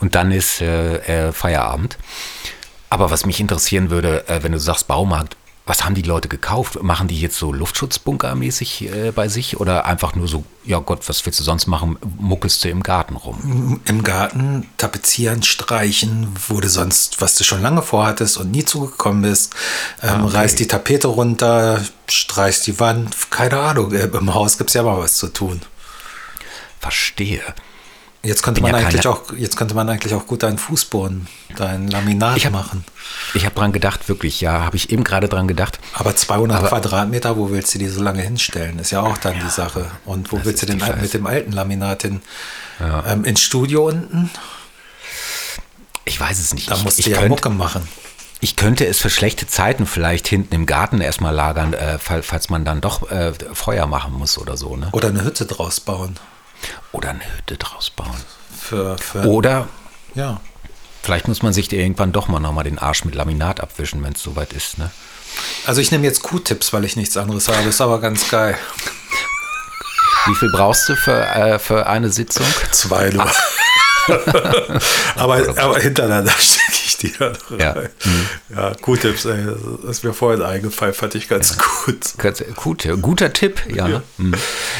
[0.00, 1.98] Und dann ist äh, äh, Feierabend.
[2.90, 5.36] Aber was mich interessieren würde, äh, wenn du sagst Baumarkt,
[5.68, 6.82] was haben die Leute gekauft?
[6.82, 11.26] Machen die jetzt so Luftschutzbunkermäßig äh, bei sich oder einfach nur so, ja Gott, was
[11.26, 11.98] willst du sonst machen?
[12.16, 13.78] Muckelst du im Garten rum?
[13.84, 19.20] Im Garten tapezieren, streichen, wo du sonst, was du schon lange vorhattest und nie zugekommen
[19.20, 19.54] bist.
[20.02, 20.36] Ähm, ah, okay.
[20.38, 23.92] Reißt die Tapete runter, streichst die Wand, keine Ahnung.
[23.92, 25.60] Äh, Im Haus gibt es ja mal was zu tun.
[26.80, 27.42] Verstehe.
[28.24, 31.86] Jetzt könnte, man ja eigentlich auch, jetzt könnte man eigentlich auch gut deinen Fußboden, dein
[31.86, 32.84] Laminat ich hab, machen.
[33.32, 35.78] Ich habe dran gedacht, wirklich, ja, habe ich eben gerade dran gedacht.
[35.94, 38.80] Aber 200 Aber, Quadratmeter, wo willst du die so lange hinstellen?
[38.80, 39.88] Ist ja auch dann ja, die Sache.
[40.04, 42.20] Und wo willst du den mit dem alten Laminat hin?
[42.80, 43.04] Ja.
[43.06, 44.30] Ähm, ins Studio unten?
[46.04, 46.70] Ich weiß es nicht.
[46.70, 47.86] Da musst du ja könnt, Mucke machen.
[48.40, 52.64] Ich könnte es für schlechte Zeiten vielleicht hinten im Garten erstmal lagern, äh, falls man
[52.64, 54.76] dann doch äh, Feuer machen muss oder so.
[54.76, 54.88] Ne?
[54.90, 56.18] Oder eine Hütte draus bauen.
[56.92, 58.16] Oder eine Hütte draus bauen.
[58.60, 59.68] Für, für Oder
[60.14, 60.40] ja.
[61.02, 64.22] Vielleicht muss man sich irgendwann doch mal nochmal den Arsch mit Laminat abwischen, wenn es
[64.22, 64.78] soweit ist.
[64.78, 64.90] Ne?
[65.66, 67.68] Also ich nehme jetzt Q-Tipps, weil ich nichts anderes habe.
[67.68, 68.58] Ist aber ganz geil.
[70.26, 72.46] Wie viel brauchst du für, äh, für eine Sitzung?
[72.72, 73.24] Zwei nur.
[75.16, 76.32] aber, aber hintereinander
[77.02, 77.58] die da rein.
[77.58, 78.28] Ja, mhm.
[78.54, 81.62] ja das ist mir vorhin eingefallen, fand ich ganz ja.
[81.84, 82.18] gut.
[82.18, 82.88] Ganz, gut.
[83.00, 83.88] Guter Tipp, ja.
[83.88, 84.02] Ja.
[84.18, 84.34] Mhm.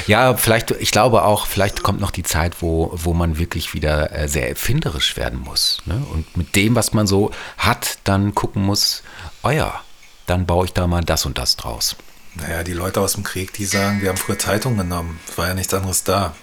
[0.07, 4.13] ja, vielleicht, ich glaube auch, vielleicht kommt noch die Zeit, wo, wo man wirklich wieder
[4.13, 5.79] äh, sehr erfinderisch werden muss.
[5.87, 6.03] Ne?
[6.13, 9.03] Und mit dem, was man so hat, dann gucken muss,
[9.43, 9.81] oh ja,
[10.27, 11.97] dann baue ich da mal das und das draus.
[12.35, 15.19] Naja, die Leute aus dem Krieg, die sagen, wir haben früher Zeitungen genommen.
[15.29, 16.35] Es war ja nichts anderes da.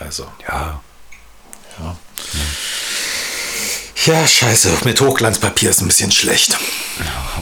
[0.00, 0.26] Also.
[0.48, 0.80] Ja.
[1.78, 1.96] Ja.
[2.32, 2.40] Ja,
[4.26, 4.70] scheiße.
[4.84, 6.56] Mit Hochglanzpapier ist ein bisschen schlecht.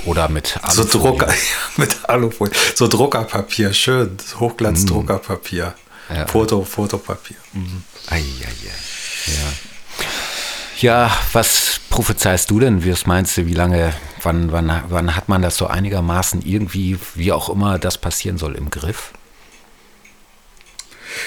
[0.04, 0.92] Oder mit Alufolie.
[0.92, 1.34] So Drucker,
[1.76, 2.52] mit Alufolie.
[2.74, 4.16] So Druckerpapier, schön.
[4.38, 5.74] Hochglanzdruckerpapier.
[6.08, 6.14] Mm.
[6.14, 6.26] Ja.
[6.26, 7.36] Foto, Fotopapier.
[7.52, 7.82] Mhm.
[8.08, 9.32] Ei, ei, ei.
[9.32, 11.06] Ja.
[11.06, 12.86] ja, was prophezeist du denn?
[12.86, 17.32] Was meinst du, wie lange, wann, wann, wann hat man das so einigermaßen irgendwie, wie
[17.32, 19.12] auch immer das passieren soll, im Griff?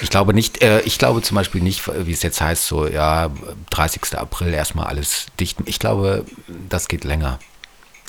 [0.02, 3.32] Ich glaube nicht, äh, ich glaube zum Beispiel nicht, wie es jetzt heißt, so ja,
[3.70, 4.18] 30.
[4.18, 5.58] April erstmal alles dicht.
[5.66, 6.26] Ich glaube,
[6.70, 7.40] das geht länger.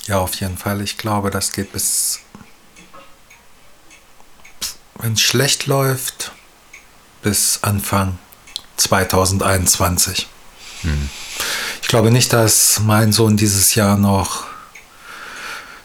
[0.07, 0.81] Ja, auf jeden Fall.
[0.81, 2.19] Ich glaube, das geht bis,
[4.95, 6.31] wenn es schlecht läuft,
[7.21, 8.17] bis Anfang
[8.77, 10.27] 2021.
[10.81, 11.09] Hm.
[11.81, 14.45] Ich glaube nicht, dass mein Sohn dieses Jahr noch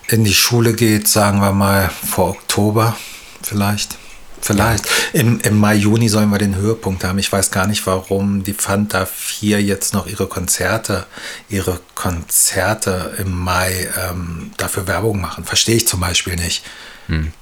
[0.09, 2.97] in die Schule geht, sagen wir mal vor Oktober
[3.43, 3.97] vielleicht.
[4.45, 4.87] Vielleicht.
[5.15, 7.19] Im, Im Mai, Juni sollen wir den Höhepunkt haben.
[7.19, 11.07] Ich weiß gar nicht, warum die Fanta 4 jetzt noch ihre Konzerte,
[11.49, 15.45] ihre Konzerte im Mai ähm, dafür Werbung machen.
[15.45, 16.63] Verstehe ich zum Beispiel nicht.
[17.07, 17.33] Hm.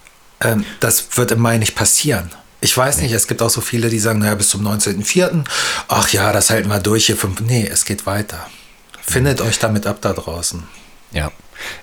[0.43, 2.31] Ähm, das wird im Mai nicht passieren.
[2.61, 5.45] Ich weiß nicht, es gibt auch so viele, die sagen, naja, bis zum 19.04.
[5.89, 7.17] Ach ja, das halten wir durch hier.
[7.17, 7.41] Fünf.
[7.41, 8.49] Nee, es geht weiter.
[9.05, 9.49] Findet hm.
[9.49, 10.63] euch damit ab da draußen.
[11.11, 11.33] Ja,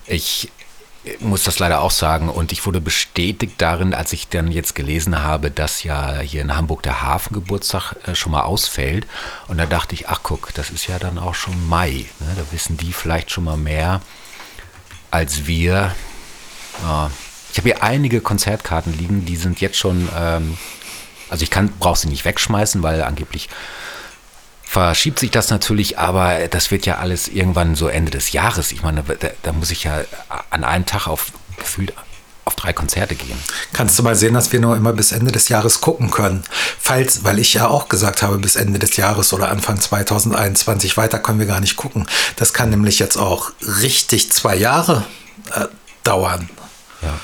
[0.07, 0.49] ich
[1.19, 2.29] muss das leider auch sagen.
[2.29, 6.55] Und ich wurde bestätigt darin, als ich dann jetzt gelesen habe, dass ja hier in
[6.55, 9.07] Hamburg der Hafengeburtstag äh, schon mal ausfällt.
[9.47, 12.05] Und da dachte ich, ach guck, das ist ja dann auch schon Mai.
[12.19, 12.35] Ne?
[12.35, 14.01] Da wissen die vielleicht schon mal mehr
[15.11, 15.95] als wir.
[17.51, 20.57] Ich habe hier einige Konzertkarten liegen, die sind jetzt schon, ähm,
[21.29, 23.49] also ich kann, brauche sie nicht wegschmeißen, weil angeblich
[24.69, 28.71] verschiebt sich das natürlich, aber das wird ja alles irgendwann so Ende des Jahres.
[28.71, 30.01] Ich meine, da, da muss ich ja
[30.51, 31.91] an einem Tag auf gefühlt
[32.45, 33.37] auf drei Konzerte gehen.
[33.73, 36.43] Kannst du mal sehen, dass wir nur immer bis Ende des Jahres gucken können.
[36.79, 41.17] Falls, weil ich ja auch gesagt habe, bis Ende des Jahres oder Anfang 2021 weiter
[41.17, 42.07] können wir gar nicht gucken.
[42.35, 43.51] Das kann nämlich jetzt auch
[43.81, 45.03] richtig zwei Jahre
[45.55, 45.65] äh,
[46.03, 46.47] dauern.
[47.01, 47.19] Ja.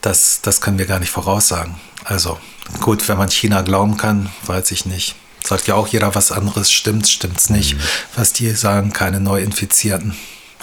[0.00, 1.76] Das, das können wir gar nicht voraussagen.
[2.02, 2.38] Also
[2.80, 5.14] gut, wenn man China glauben kann, weiß ich nicht.
[5.44, 6.70] Sagt ja auch jeder was anderes.
[6.70, 7.74] Stimmt, stimmt's nicht.
[7.74, 7.80] Mhm.
[8.16, 10.16] Was die sagen, keine Neuinfizierten.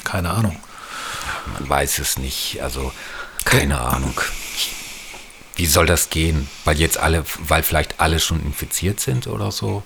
[0.03, 0.55] Keine Ahnung.
[1.53, 2.61] Man weiß es nicht.
[2.61, 2.91] Also,
[3.45, 3.87] keine ja.
[3.87, 4.19] Ahnung.
[5.55, 6.49] Wie soll das gehen?
[6.63, 9.83] Weil jetzt alle, weil vielleicht alle schon infiziert sind oder so?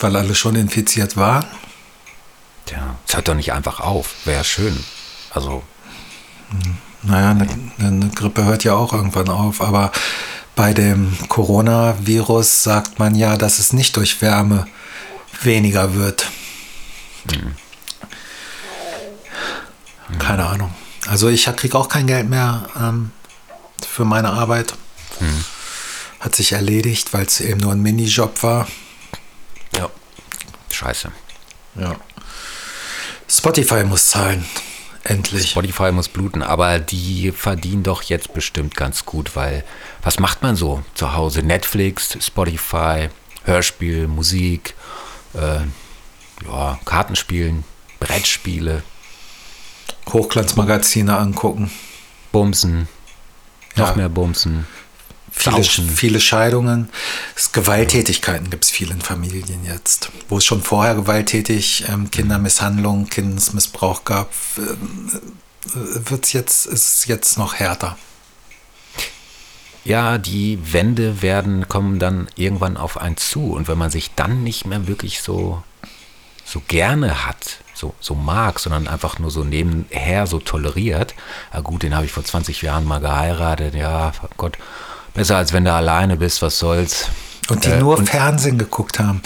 [0.00, 1.46] Weil alle schon infiziert waren?
[2.66, 4.14] Tja, es hört doch nicht einfach auf.
[4.24, 4.82] Wäre schön.
[5.30, 5.62] Also.
[6.50, 6.78] Hm.
[7.02, 9.92] Naja, eine, eine Grippe hört ja auch irgendwann auf, aber
[10.56, 14.66] bei dem Coronavirus sagt man ja, dass es nicht durch Wärme
[15.42, 16.26] weniger wird.
[17.30, 17.54] Mhm.
[20.18, 20.72] Keine Ahnung.
[21.06, 23.10] Also ich kriege auch kein Geld mehr ähm,
[23.86, 24.74] für meine Arbeit.
[25.20, 25.44] Mhm.
[26.20, 28.66] Hat sich erledigt, weil es eben nur ein Minijob war.
[29.76, 29.90] Ja.
[30.70, 31.10] Scheiße.
[31.76, 31.96] Ja.
[33.28, 34.44] Spotify muss zahlen.
[35.04, 35.50] Endlich.
[35.50, 39.62] Spotify muss bluten, aber die verdienen doch jetzt bestimmt ganz gut, weil
[40.02, 41.42] was macht man so zu Hause?
[41.42, 43.10] Netflix, Spotify,
[43.44, 44.74] Hörspiel, Musik,
[45.34, 45.60] äh,
[46.48, 47.64] ja, Kartenspielen,
[48.00, 48.82] Brettspiele.
[50.10, 51.70] Hochglanzmagazine angucken.
[52.32, 52.88] Bumsen,
[53.76, 53.94] noch Ja.
[53.96, 54.66] mehr Bumsen.
[55.36, 56.88] Viele, viele Scheidungen.
[57.52, 60.10] Gewalttätigkeiten gibt es viel in Familien jetzt.
[60.28, 67.36] Wo es schon vorher gewalttätig ähm, Kindermisshandlung, Kindesmissbrauch gab, äh, wird's jetzt, ist es jetzt
[67.36, 67.98] noch härter.
[69.84, 73.52] Ja, die Wände werden, kommen dann irgendwann auf einen zu.
[73.52, 75.62] Und wenn man sich dann nicht mehr wirklich so,
[76.44, 81.14] so gerne hat, so, so mag, sondern einfach nur so nebenher so toleriert,
[81.52, 84.56] ja gut, den habe ich vor 20 Jahren mal geheiratet, ja, Gott,
[85.14, 87.06] besser als wenn du alleine bist, was soll's.
[87.48, 89.20] Und die Äh, nur Fernsehen geguckt haben.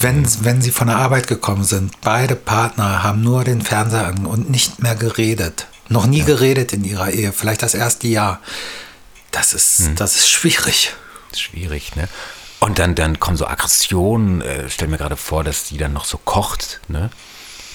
[0.00, 4.26] Wenn, wenn sie von der Arbeit gekommen sind, beide Partner haben nur den Fernseher an
[4.26, 5.66] und nicht mehr geredet.
[5.88, 8.40] Noch nie geredet in ihrer Ehe, vielleicht das erste Jahr.
[9.30, 9.96] Das ist, Hm.
[9.96, 10.92] das ist schwierig.
[11.36, 12.08] Schwierig, ne?
[12.58, 16.04] Und dann, dann kommen so Aggressionen, äh, stell mir gerade vor, dass die dann noch
[16.04, 17.10] so kocht, ne?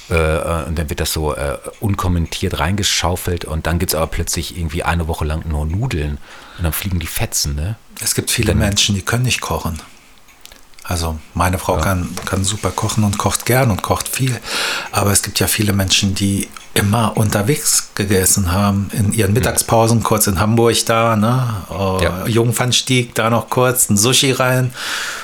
[0.09, 4.57] Äh, und dann wird das so äh, unkommentiert reingeschaufelt und dann gibt es aber plötzlich
[4.57, 6.17] irgendwie eine Woche lang nur Nudeln
[6.57, 7.75] und dann fliegen die Fetzen, ne?
[8.03, 9.79] Es gibt viele Menschen, die können nicht kochen.
[10.83, 14.37] Also meine Frau kann, kann super kochen und kocht gern und kocht viel.
[14.91, 20.27] Aber es gibt ja viele Menschen, die immer unterwegs gegessen haben, in ihren Mittagspausen, kurz
[20.27, 21.63] in Hamburg da, ne?
[21.71, 22.27] Äh, Ja.
[22.27, 24.73] Jungfernstieg, da noch kurz ein Sushi rein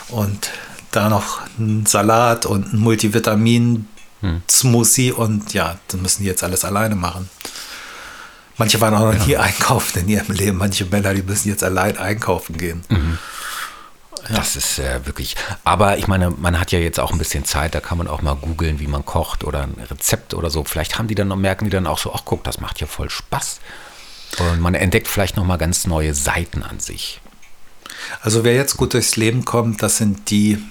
[0.10, 0.50] und
[0.92, 2.80] da noch ein Salat und ein
[4.22, 7.30] Multivitamin-Smoothie und ja, dann müssen die jetzt alles alleine machen.
[8.58, 10.58] Manche waren auch noch nie einkaufen in ihrem Leben.
[10.58, 12.84] Manche Männer, die müssen jetzt allein einkaufen gehen.
[14.30, 15.36] Das ist äh, wirklich.
[15.64, 18.22] Aber ich meine, man hat ja jetzt auch ein bisschen Zeit, da kann man auch
[18.22, 20.64] mal googeln, wie man kocht oder ein Rezept oder so.
[20.64, 22.88] Vielleicht haben die dann noch, merken die dann auch so, ach guck, das macht ja
[22.88, 23.60] voll Spaß.
[24.38, 27.20] Und man entdeckt vielleicht noch mal ganz neue Seiten an sich.
[28.22, 30.64] Also wer jetzt gut durchs Leben kommt, das sind die,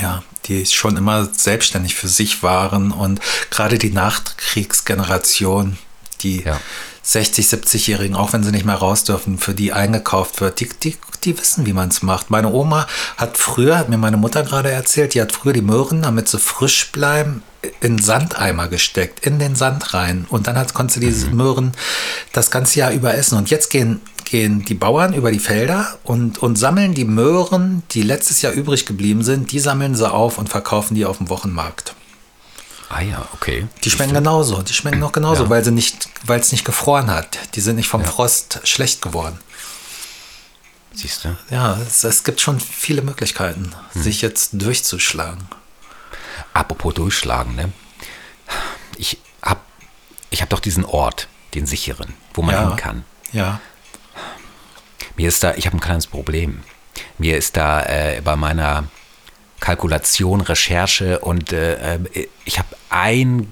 [0.00, 5.78] ja, die schon immer selbstständig für sich waren und gerade die Nachkriegsgeneration,
[6.22, 6.60] die Ja.
[7.02, 10.96] 60, 70-Jährigen, auch wenn sie nicht mehr raus dürfen, für die eingekauft wird, die, die,
[11.24, 12.30] die wissen, wie man es macht.
[12.30, 16.02] Meine Oma hat früher, hat mir meine Mutter gerade erzählt, die hat früher die Möhren,
[16.02, 17.42] damit sie frisch bleiben,
[17.80, 20.26] in Sandeimer gesteckt, in den Sand rein.
[20.28, 21.72] Und dann hat, konnte sie diese Möhren
[22.32, 23.36] das ganze Jahr über essen.
[23.36, 24.00] Und jetzt gehen,
[24.30, 28.86] gehen die Bauern über die Felder und, und sammeln die Möhren, die letztes Jahr übrig
[28.86, 31.94] geblieben sind, die sammeln sie auf und verkaufen die auf dem Wochenmarkt.
[32.88, 33.66] Ah ja, okay.
[33.84, 37.38] Die schmecken genauso, die schmecken noch genauso, weil sie nicht, weil es nicht gefroren hat.
[37.54, 39.38] Die sind nicht vom Frost schlecht geworden.
[40.92, 41.36] Siehst du?
[41.50, 45.44] Ja, es, es gibt schon viele Möglichkeiten, sich jetzt durchzuschlagen.
[46.52, 47.72] Apropos durchschlagen, ne?
[48.96, 49.60] Ich hab,
[50.30, 52.68] ich hab doch diesen Ort, den sicheren, wo man Ja.
[52.68, 53.04] hin kann.
[53.32, 53.60] Ja.
[55.20, 56.62] Mir ist da, ich habe ein kleines Problem.
[57.18, 58.84] Mir ist da äh, bei meiner
[59.60, 63.46] Kalkulation, Recherche und äh, äh, ich habe ein,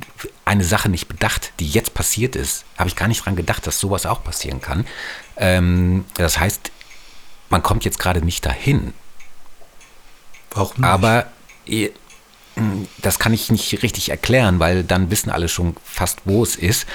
[0.47, 2.65] eine Sache nicht bedacht, die jetzt passiert ist.
[2.79, 4.87] Habe ich gar nicht dran gedacht, dass sowas auch passieren kann.
[5.37, 6.73] Ähm, das heißt,
[7.51, 8.95] man kommt jetzt gerade nicht dahin.
[10.53, 10.85] Warum nicht?
[10.87, 11.27] Aber
[11.67, 16.57] mh, das kann ich nicht richtig erklären, weil dann wissen alle schon fast, wo es
[16.57, 16.87] ist.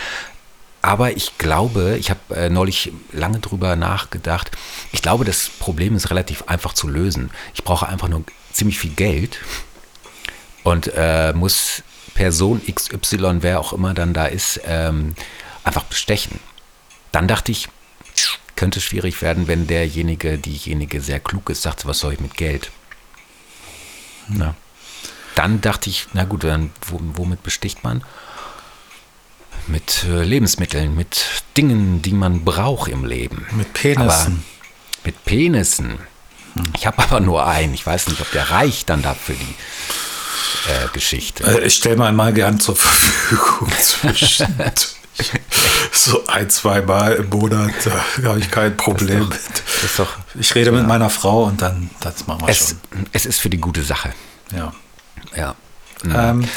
[0.83, 4.51] Aber ich glaube, ich habe äh, neulich lange drüber nachgedacht.
[4.91, 7.31] Ich glaube, das Problem ist relativ einfach zu lösen.
[7.55, 9.39] Ich brauche einfach nur ziemlich viel Geld
[10.63, 11.83] und äh, muss
[12.15, 15.15] Person XY, wer auch immer dann da ist, ähm,
[15.63, 16.39] einfach bestechen.
[17.13, 17.69] Dann dachte ich,
[18.57, 22.71] könnte schwierig werden, wenn derjenige, diejenige sehr klug ist, sagt, was soll ich mit Geld?
[24.27, 24.53] Na.
[25.35, 28.03] Dann dachte ich, na gut, dann wo- womit besticht man?
[29.67, 31.25] Mit äh, Lebensmitteln, mit
[31.57, 33.45] Dingen, die man braucht im Leben.
[33.51, 34.05] Mit Penissen.
[34.07, 35.99] Aber mit Penissen.
[36.77, 37.73] Ich habe aber nur einen.
[37.73, 39.55] Ich weiß nicht, ob der reicht dann da für die
[40.69, 41.43] äh, Geschichte.
[41.43, 43.71] Äh, Ich stelle mal mal gern zur Verfügung
[45.91, 47.71] so ein, zwei Mal im Monat.
[48.21, 49.39] Da habe ich kein Problem mit.
[49.39, 53.05] Das ist doch, Ich rede mit meiner Frau und dann, das machen wir es, schon.
[53.11, 54.13] es ist für die gute Sache.
[54.55, 54.73] Ja.
[55.35, 55.55] Ja.
[56.03, 56.47] Ähm,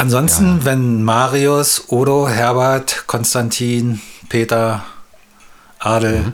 [0.00, 4.84] ansonsten, wenn Marius, Odo, Herbert, Konstantin, Peter,
[5.78, 6.32] Adel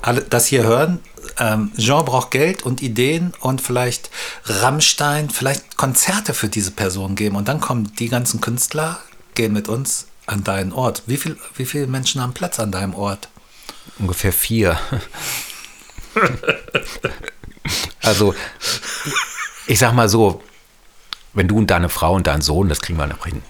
[0.00, 1.00] alle das hier hören,
[1.38, 4.10] ähm, Jean braucht Geld und Ideen und vielleicht
[4.44, 8.98] Rammstein, vielleicht Konzerte für diese Person geben und dann kommen die ganzen Künstler,
[9.34, 11.02] gehen mit uns an deinen Ort.
[11.06, 13.28] Wie, viel, wie viele Menschen haben Platz an deinem Ort?
[13.98, 14.78] Ungefähr vier.
[18.02, 18.34] also,
[19.66, 20.42] ich sag mal so,
[21.34, 23.42] wenn du und deine Frau und dein Sohn, das kriegen wir noch hin.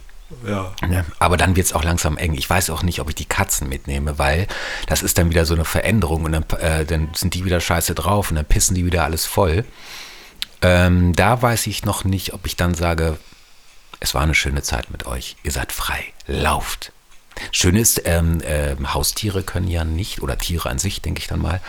[0.47, 0.73] Ja.
[0.87, 1.05] Ne?
[1.19, 2.35] Aber dann wird es auch langsam eng.
[2.35, 4.47] Ich weiß auch nicht, ob ich die Katzen mitnehme, weil
[4.87, 7.95] das ist dann wieder so eine Veränderung und dann, äh, dann sind die wieder scheiße
[7.95, 9.65] drauf und dann pissen die wieder alles voll.
[10.63, 13.19] Ähm, da weiß ich noch nicht, ob ich dann sage,
[14.01, 15.37] es war eine schöne Zeit mit euch.
[15.43, 16.03] Ihr seid frei.
[16.27, 16.93] Lauft.
[17.51, 21.41] Schön ist, ähm, äh, Haustiere können ja nicht, oder Tiere an sich, denke ich dann
[21.41, 21.61] mal,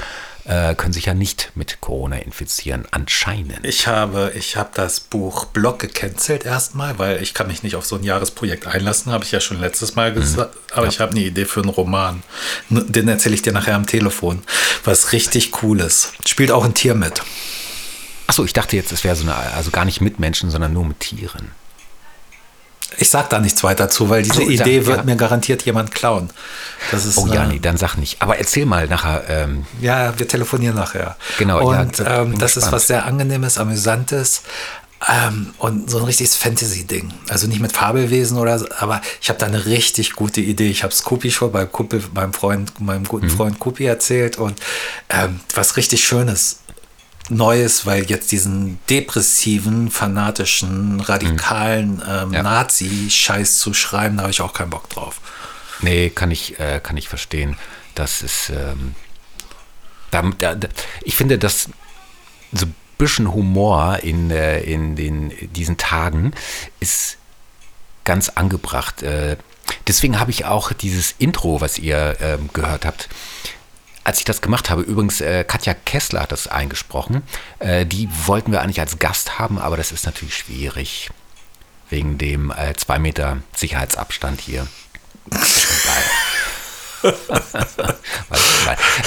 [0.45, 3.65] äh, können sich ja nicht mit Corona infizieren, anscheinend.
[3.65, 7.86] Ich habe, ich habe das Buch Blog gecancelt erstmal, weil ich kann mich nicht auf
[7.86, 10.56] so ein Jahresprojekt einlassen, habe ich ja schon letztes Mal gesagt.
[10.56, 10.62] Mhm.
[10.73, 10.91] Aber ja.
[10.91, 12.23] ich habe eine Idee für einen Roman.
[12.69, 14.43] Den erzähle ich dir nachher am Telefon.
[14.84, 16.12] Was richtig cooles.
[16.25, 17.21] Spielt auch ein Tier mit.
[18.27, 20.86] Achso, ich dachte jetzt, es wäre so eine, also gar nicht mit Menschen, sondern nur
[20.86, 21.51] mit Tieren.
[22.97, 25.03] Ich sag da nichts weiter zu, weil diese so, Idee sag, wird ja.
[25.03, 26.29] mir garantiert jemand klauen.
[26.91, 28.21] Das ist, oh ja, nee, dann sag nicht.
[28.21, 29.23] Aber erzähl mal nachher.
[29.27, 31.15] Ähm, ja, wir telefonieren nachher.
[31.38, 31.67] Genau.
[31.67, 34.43] Und ja, ähm, das ist was sehr angenehmes, amüsantes.
[35.10, 37.13] Ähm, und so ein richtiges Fantasy-Ding.
[37.27, 40.69] Also nicht mit Fabelwesen oder so, aber ich habe da eine richtig gute Idee.
[40.69, 43.32] Ich habe Scoopy schon beim Kumpel, meinem Freund, meinem guten mhm.
[43.32, 44.60] Freund Kupi erzählt und
[45.10, 46.60] ähm, was richtig Schönes.
[47.29, 52.43] Neues, weil jetzt diesen depressiven, fanatischen, radikalen ähm, ja.
[52.43, 55.21] Nazi-Scheiß zu schreiben, da habe ich auch keinen Bock drauf.
[55.81, 57.57] Nee, kann ich, äh, kann ich verstehen.
[57.95, 58.95] Das ist, ähm,
[60.12, 60.55] da, da,
[61.03, 61.69] ich finde, dass
[62.51, 66.33] so ein bisschen Humor in, äh, in den, diesen Tagen
[66.79, 67.17] ist
[68.03, 69.01] ganz angebracht.
[69.03, 69.38] Äh,
[69.88, 73.09] deswegen habe ich auch dieses Intro, was ihr ähm, gehört habt,
[74.04, 77.24] als ich das gemacht habe, übrigens, äh, Katja Kessler hat das eingesprochen.
[77.60, 81.10] Äh, die wollten wir eigentlich als Gast haben, aber das ist natürlich schwierig.
[81.89, 84.68] Wegen dem äh, zwei Meter Sicherheitsabstand hier.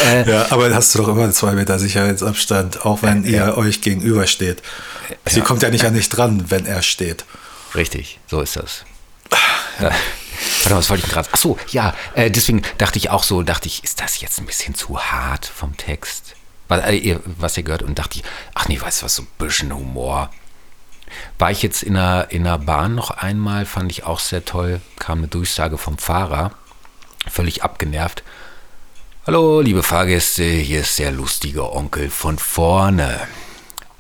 [0.07, 3.57] äh, ja, aber hast du doch immer zwei Meter Sicherheitsabstand, auch wenn äh, ihr ja.
[3.57, 4.63] euch gegenübersteht.
[5.27, 5.45] Sie ja.
[5.45, 7.25] kommt ja nicht an dich dran, wenn er steht.
[7.75, 8.85] Richtig, so ist das.
[9.81, 9.91] Ja.
[10.67, 11.29] Warte, was wollte ich gerade?
[11.31, 14.47] Ach so, ja, äh, deswegen dachte ich auch so, dachte ich, ist das jetzt ein
[14.47, 16.35] bisschen zu hart vom Text?
[16.67, 19.29] Was, äh, was ihr gehört und dachte ich, ach nee, weißt du was, so ein
[19.39, 20.29] bisschen Humor.
[21.39, 24.81] War ich jetzt in der, in der Bahn noch einmal, fand ich auch sehr toll,
[24.99, 26.51] kam eine Durchsage vom Fahrer,
[27.29, 28.25] völlig abgenervt.
[29.25, 33.21] Hallo, liebe Fahrgäste, hier ist der lustige Onkel von vorne.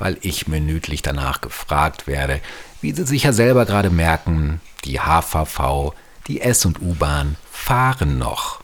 [0.00, 2.40] Weil ich minütlich danach gefragt werde,
[2.80, 5.94] wie Sie sich ja selber gerade merken, die HVV
[6.26, 8.60] die S- und U-Bahn fahren noch.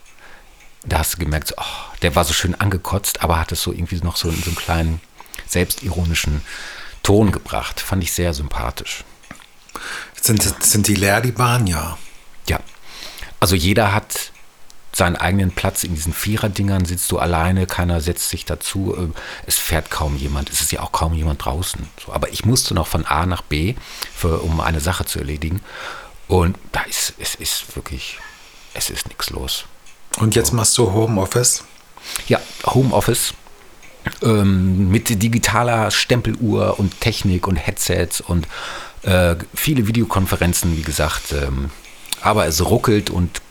[0.85, 3.71] Da hast du gemerkt, so, oh, der war so schön angekotzt, aber hat es so
[3.71, 5.01] irgendwie noch so in so einen kleinen
[5.47, 6.41] selbstironischen
[7.03, 7.79] Ton gebracht.
[7.79, 9.03] Fand ich sehr sympathisch.
[10.21, 11.67] Sind, sind die leer, die Bahn?
[11.67, 11.97] Ja.
[12.47, 12.59] Ja.
[13.39, 14.31] Also jeder hat
[14.95, 19.57] seinen eigenen Platz in diesen Viererdingern, sitzt du alleine, keiner setzt sich dazu, äh, es
[19.57, 21.89] fährt kaum jemand, es ist ja auch kaum jemand draußen.
[22.07, 23.73] Aber ich musste noch von A nach B,
[24.15, 25.61] für, um eine Sache zu erledigen.
[26.33, 28.17] Und da ist, es ist wirklich,
[28.73, 29.65] es ist nichts los.
[30.17, 31.63] Und jetzt machst du Homeoffice?
[32.27, 33.35] Ja, Homeoffice.
[34.23, 38.47] Ähm, mit digitaler Stempeluhr und Technik und Headsets und
[39.03, 41.33] äh, viele Videokonferenzen, wie gesagt.
[41.33, 41.69] Ähm,
[42.21, 43.43] aber es ruckelt und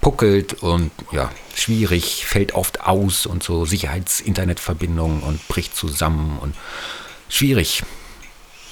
[0.00, 6.54] puckelt und ja, schwierig, fällt oft aus und so Sicherheits-Internetverbindungen und bricht zusammen und
[7.28, 7.82] schwierig.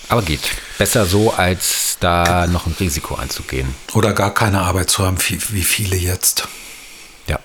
[0.09, 0.41] Aber geht.
[0.79, 3.75] Besser so, als da noch ein Risiko einzugehen.
[3.93, 6.49] Oder gar keine Arbeit zu haben, wie viele jetzt.
[7.27, 7.39] Ja.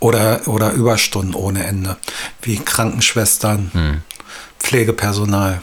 [0.00, 1.96] Oder, oder Überstunden ohne Ende.
[2.42, 4.02] Wie Krankenschwestern, hm.
[4.58, 5.60] Pflegepersonal.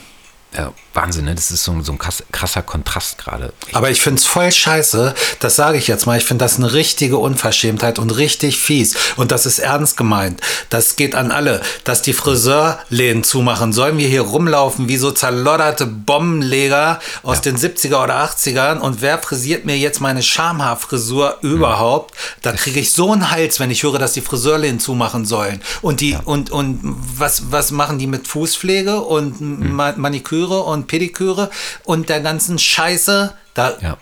[0.55, 1.35] Ja, Wahnsinn, ne?
[1.35, 3.53] Das ist so, so ein krasser Kontrast gerade.
[3.73, 6.73] Aber ich finde es voll scheiße, das sage ich jetzt mal, ich finde das eine
[6.73, 8.95] richtige Unverschämtheit und richtig fies.
[9.15, 10.41] Und das ist ernst gemeint.
[10.69, 11.61] Das geht an alle.
[11.83, 17.51] Dass die Friseurläden zumachen, sollen wir hier rumlaufen wie so zerlodderte Bombenleger aus ja.
[17.51, 22.13] den 70er oder 80ern und wer frisiert mir jetzt meine Schamhaarfrisur überhaupt?
[22.13, 22.41] Mhm.
[22.41, 25.61] Da kriege ich so einen Hals, wenn ich höre, dass die Friseurläden zumachen sollen.
[25.81, 26.21] Und die, ja.
[26.25, 29.73] und, und was, was machen die mit Fußpflege und mhm.
[29.73, 31.49] Maniküre und Pediküre
[31.83, 33.97] und der ganzen Scheiße, da, ja.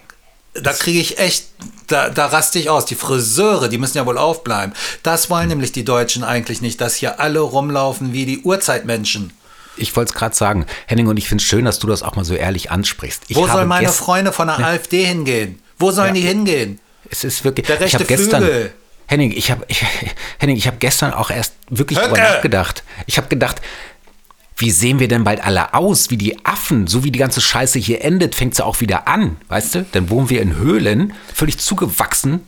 [0.54, 1.48] da kriege ich echt,
[1.88, 2.86] da, da raste ich aus.
[2.86, 4.74] Die Friseure, die müssen ja wohl aufbleiben.
[5.04, 5.50] Das wollen mhm.
[5.50, 9.34] nämlich die Deutschen eigentlich nicht, dass hier alle rumlaufen wie die Urzeitmenschen.
[9.76, 12.16] Ich wollte es gerade sagen, Henning, und ich finde es schön, dass du das auch
[12.16, 13.24] mal so ehrlich ansprichst.
[13.28, 14.68] Ich Wo sollen meine Freunde von der ne?
[14.68, 15.60] AfD hingehen?
[15.80, 16.22] Wo sollen ja.
[16.22, 16.80] die hingehen?
[17.10, 17.68] Es ist wirklich.
[17.68, 18.74] Der rechte ich gestern, Flügel.
[19.08, 19.84] Henning, ich habe ich,
[20.40, 22.10] Henning, ich habe gestern auch erst wirklich Höcke.
[22.10, 22.84] darüber nachgedacht.
[23.06, 23.62] Ich habe gedacht,
[24.58, 26.10] wie sehen wir denn bald alle aus?
[26.10, 29.38] Wie die Affen, so wie die ganze Scheiße hier endet, fängt sie auch wieder an,
[29.48, 29.86] weißt du?
[29.92, 32.48] Dann wohnen wir in Höhlen, völlig zugewachsen.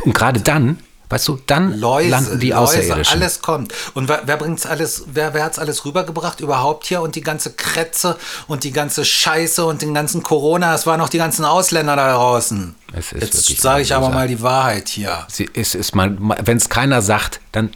[0.00, 0.78] Und gerade dann,
[1.10, 3.20] weißt du, dann Läuse, landen die Außerirdischen.
[3.20, 3.74] alles kommt.
[3.94, 7.02] Und wer, wer bringt's alles, wer, wer hat's alles rübergebracht überhaupt hier?
[7.02, 8.16] Und die ganze Kretze
[8.46, 12.14] und die ganze Scheiße und den ganzen Corona, es waren noch die ganzen Ausländer da
[12.14, 12.74] draußen.
[12.94, 15.26] Jetzt sage ich aber mal die Wahrheit hier.
[15.54, 17.70] Es ist wenn es keiner sagt, dann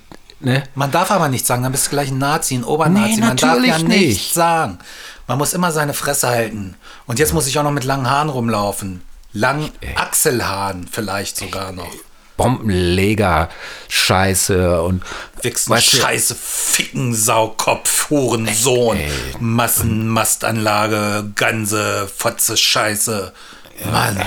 [0.45, 0.62] Ne?
[0.74, 3.14] Man darf aber nicht sagen, dann bist du gleich ein Nazi, ein Obernazi.
[3.16, 3.88] Nee, Man darf ja nicht.
[3.88, 4.78] nichts sagen.
[5.26, 6.76] Man muss immer seine Fresse halten.
[7.07, 9.03] Und jetzt muss ich auch noch mit langen Haaren rumlaufen.
[9.32, 11.88] Lang Achselhahn vielleicht sogar noch.
[12.36, 13.49] Bombenleger,
[13.88, 15.03] Scheiße und
[15.42, 19.11] Wichsen, Scheiße, Ficken, Saukopf, Hurensohn, Ey.
[19.38, 23.32] Massenmastanlage, Ganze, Fotze, Scheiße.
[23.90, 24.20] Mann.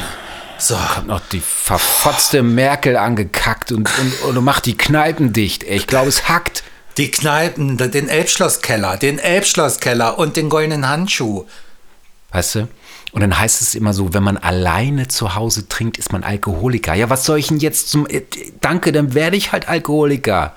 [0.60, 0.78] So.
[1.06, 5.64] noch die verfotzte Merkel angekackt und, und, und macht die Kneipen dicht.
[5.64, 6.64] Ey, Ich glaube, es hackt.
[6.98, 11.46] Die Kneipen, den Elbschlosskeller, den Elbschlosskeller und den goldenen Handschuh.
[12.32, 12.68] Weißt du?
[13.12, 16.94] Und dann heißt es immer so, wenn man alleine zu Hause trinkt, ist man Alkoholiker.
[16.96, 18.08] Ja, was soll ich denn jetzt zum.
[18.08, 18.24] äh,
[18.62, 20.54] Danke, dann werde ich halt Alkoholiker.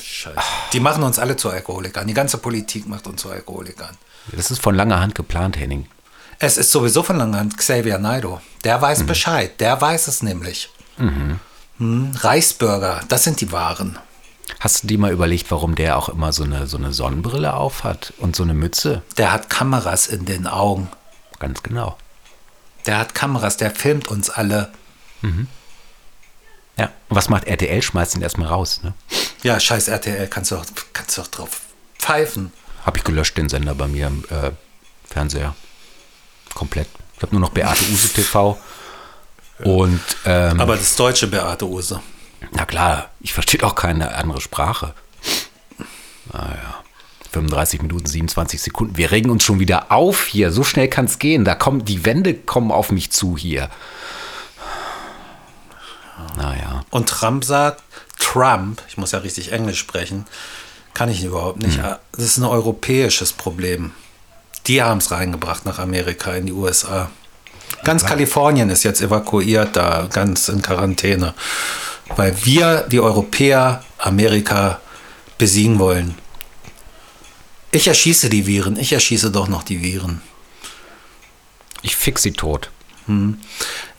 [0.00, 0.36] Scheiße.
[0.72, 2.06] Die machen uns alle zu Alkoholikern.
[2.06, 3.96] Die ganze Politik macht uns zu Alkoholikern.
[4.32, 5.86] Das ist von langer Hand geplant, Henning.
[6.38, 8.40] Es ist sowieso von langer Xavier Naidoo.
[8.64, 9.60] Der weiß Bescheid.
[9.60, 10.70] Der weiß es nämlich.
[11.78, 13.98] Hm, Reichsbürger, das sind die Wahren.
[14.60, 18.12] Hast du dir mal überlegt, warum der auch immer so eine, so eine Sonnenbrille aufhat
[18.18, 19.02] und so eine Mütze?
[19.16, 20.88] Der hat Kameras in den Augen.
[21.38, 21.96] Ganz genau.
[22.86, 24.70] Der hat Kameras, der filmt uns alle.
[26.76, 26.86] Ja.
[27.08, 27.82] Und was macht RTL?
[27.82, 28.94] Schmeißt ihn erstmal raus, ne?
[29.42, 31.60] Ja, scheiß RTL, kannst du doch, kannst du doch drauf
[31.98, 32.52] pfeifen.
[32.84, 34.50] Habe ich gelöscht, den Sender bei mir im äh,
[35.08, 35.54] Fernseher.
[36.54, 36.88] Komplett.
[37.16, 38.58] Ich habe nur noch Beate Use TV.
[39.62, 42.00] Und, ähm, Aber das deutsche Beate Use.
[42.52, 44.94] na klar, ich verstehe auch keine andere Sprache.
[46.32, 46.80] Naja.
[47.32, 48.96] 35 Minuten, 27 Sekunden.
[48.96, 50.52] Wir regen uns schon wieder auf hier.
[50.52, 51.44] So schnell kann es gehen.
[51.44, 53.70] Da kommen, die Wände kommen auf mich zu hier.
[56.36, 56.84] Naja.
[56.90, 57.82] Und Trump sagt,
[58.18, 60.26] Trump, ich muss ja richtig Englisch sprechen,
[60.94, 61.78] kann ich überhaupt nicht.
[61.78, 63.92] Das ist ein europäisches Problem.
[64.66, 67.10] Die haben es reingebracht nach Amerika, in die USA.
[67.84, 71.34] Ganz Kalifornien ist jetzt evakuiert, da ganz in Quarantäne.
[72.16, 74.80] Weil wir, die Europäer, Amerika
[75.38, 76.14] besiegen wollen.
[77.72, 80.22] Ich erschieße die Viren, ich erschieße doch noch die Viren.
[81.82, 82.70] Ich fix sie tot.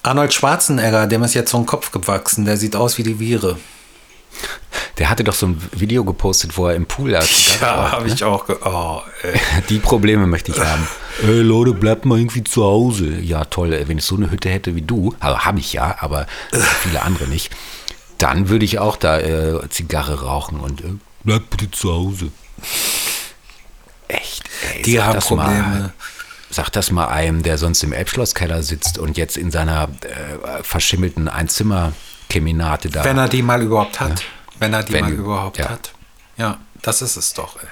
[0.02, 3.58] Arnold Schwarzenegger, dem ist jetzt so ein Kopf gewachsen, der sieht aus wie die Viren.
[4.98, 7.30] Der hatte doch so ein Video gepostet, wo er im Pool hat.
[7.60, 8.46] Ja, habe ich auch.
[8.64, 9.02] Oh.
[9.70, 10.88] Die Probleme möchte ich haben.
[11.24, 13.20] Ey Leute, bleibt mal irgendwie zu Hause.
[13.20, 15.96] Ja, toll, ey, wenn ich so eine Hütte hätte wie du, also habe ich ja,
[16.00, 16.28] aber
[16.82, 17.52] viele andere nicht,
[18.18, 22.32] dann würde ich auch da äh, Zigarre rauchen und äh, bleibt bitte zu Hause.
[24.08, 25.62] Echt, ey, Die sag haben das Probleme.
[25.62, 25.94] Mal,
[26.50, 31.28] sag das mal einem, der sonst im Elbschlosskeller sitzt und jetzt in seiner äh, verschimmelten
[32.26, 33.04] Einzimmer-Keminate da.
[33.04, 34.24] Wenn er die mal überhaupt hat.
[34.60, 35.70] Wenn er die Wenn mal überhaupt ja.
[35.70, 35.94] hat.
[36.38, 37.68] Ja, das ist es doch, ey.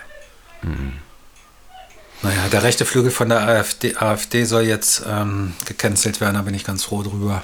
[2.22, 6.54] Naja, der rechte Flügel von der AfD, AfD soll jetzt ähm, gecancelt werden, da bin
[6.54, 7.44] ich ganz froh drüber.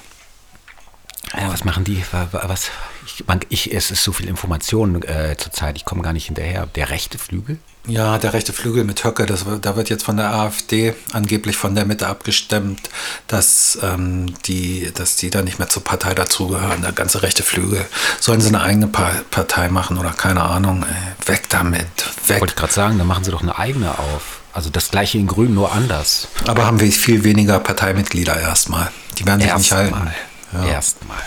[1.38, 2.04] Ja, was machen die?
[2.12, 2.72] Wa- wa- Was?
[3.06, 6.66] Ich, man, ich, es ist so viel Information äh, zurzeit, ich komme gar nicht hinterher.
[6.68, 7.58] Der rechte Flügel?
[7.88, 11.74] Ja, der rechte Flügel mit Höcke, das, da wird jetzt von der AfD angeblich von
[11.76, 12.90] der Mitte abgestimmt,
[13.28, 16.82] dass, ähm, die, dass die da nicht mehr zur Partei dazugehören.
[16.82, 17.86] Der ganze rechte Flügel.
[18.20, 20.84] Sollen sie eine eigene pa Partei machen oder keine Ahnung?
[20.84, 21.88] Ey, weg damit.
[22.28, 22.42] Weg.
[22.42, 24.42] Wollte ich gerade sagen, dann machen sie doch eine eigene auf.
[24.54, 26.28] Also das gleiche in Grün, nur anders.
[26.48, 28.92] Aber haben wir viel weniger Parteimitglieder erstmal.
[29.18, 30.12] Die werden sich nicht halten.
[30.54, 30.68] Erstmal.
[30.68, 30.74] Ja.
[30.74, 31.18] Erstmal.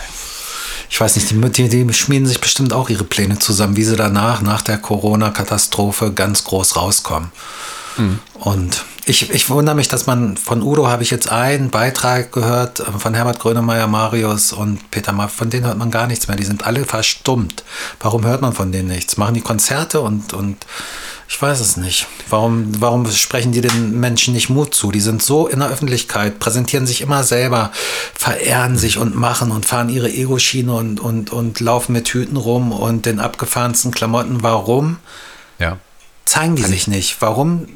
[0.89, 3.95] Ich weiß nicht, die, die, die schmieden sich bestimmt auch ihre Pläne zusammen, wie sie
[3.95, 7.31] danach, nach der Corona-Katastrophe, ganz groß rauskommen.
[8.35, 12.79] Und ich, ich wundere mich, dass man von Udo habe ich jetzt einen Beitrag gehört,
[12.79, 16.37] äh, von Herbert Grönemeyer, Marius und Peter Maff, von denen hört man gar nichts mehr.
[16.37, 17.63] Die sind alle verstummt.
[17.99, 19.17] Warum hört man von denen nichts?
[19.17, 20.65] Machen die Konzerte und, und
[21.27, 22.07] ich weiß es nicht.
[22.29, 24.91] Warum, warum sprechen die den Menschen nicht Mut zu?
[24.91, 27.71] Die sind so in der Öffentlichkeit, präsentieren sich immer selber,
[28.13, 32.71] verehren sich und machen und fahren ihre Ego-Schiene und, und, und laufen mit Hüten rum
[32.71, 34.43] und den abgefahrensten Klamotten.
[34.43, 34.97] Warum?
[35.59, 35.77] Ja.
[36.25, 37.17] zeigen die sich nicht?
[37.21, 37.67] Warum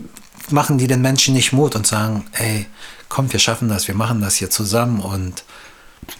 [0.49, 2.65] machen die den Menschen nicht Mut und sagen, ey,
[3.09, 5.43] komm, wir schaffen das, wir machen das hier zusammen und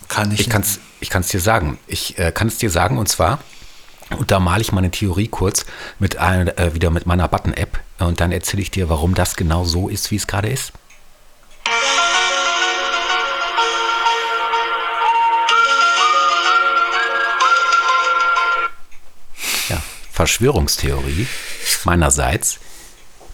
[0.08, 0.42] kann ich.
[0.42, 1.78] Ich kann es ich kann's dir sagen.
[1.88, 3.40] Ich äh, kann es dir sagen und zwar,
[4.18, 5.66] und da male ich meine Theorie kurz
[6.00, 9.64] mit einer, äh, wieder mit meiner Button-App und dann erzähle ich dir, warum das genau
[9.64, 10.72] so ist, wie es gerade ist.
[19.70, 19.82] Ja,
[20.12, 21.28] Verschwörungstheorie
[21.88, 22.60] meinerseits,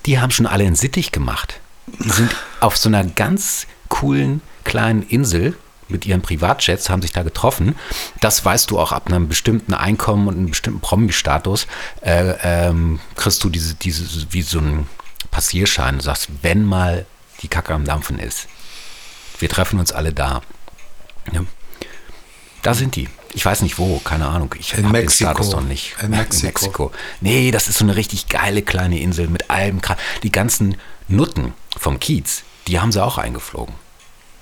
[0.06, 1.60] die haben schon alle in Sittich gemacht.
[1.88, 5.58] Die sind auf so einer ganz coolen kleinen Insel
[5.90, 7.76] mit ihren Privatjets, haben sich da getroffen.
[8.22, 11.68] Das weißt du auch ab einem bestimmten Einkommen und einem bestimmten Promi-Status,
[12.02, 14.88] äh, ähm, kriegst du diese, diese, wie so einen
[15.32, 15.98] Passierschein.
[15.98, 17.06] Du sagst, wenn mal
[17.42, 18.48] die Kacke am Dampfen ist,
[19.40, 20.42] wir treffen uns alle da.
[21.32, 21.42] Ja.
[22.62, 23.10] Da sind die.
[23.34, 24.54] Ich weiß nicht wo, keine Ahnung.
[24.60, 25.32] Ich In hab den Mexiko.
[25.32, 25.96] Status noch nicht.
[26.02, 26.10] In
[26.42, 26.92] Mexiko.
[27.20, 29.82] Nee, das ist so eine richtig geile kleine Insel mit allem.
[30.22, 30.78] Die ganzen
[31.08, 33.76] Nutten vom Kiez, die haben sie auch eingeflogen.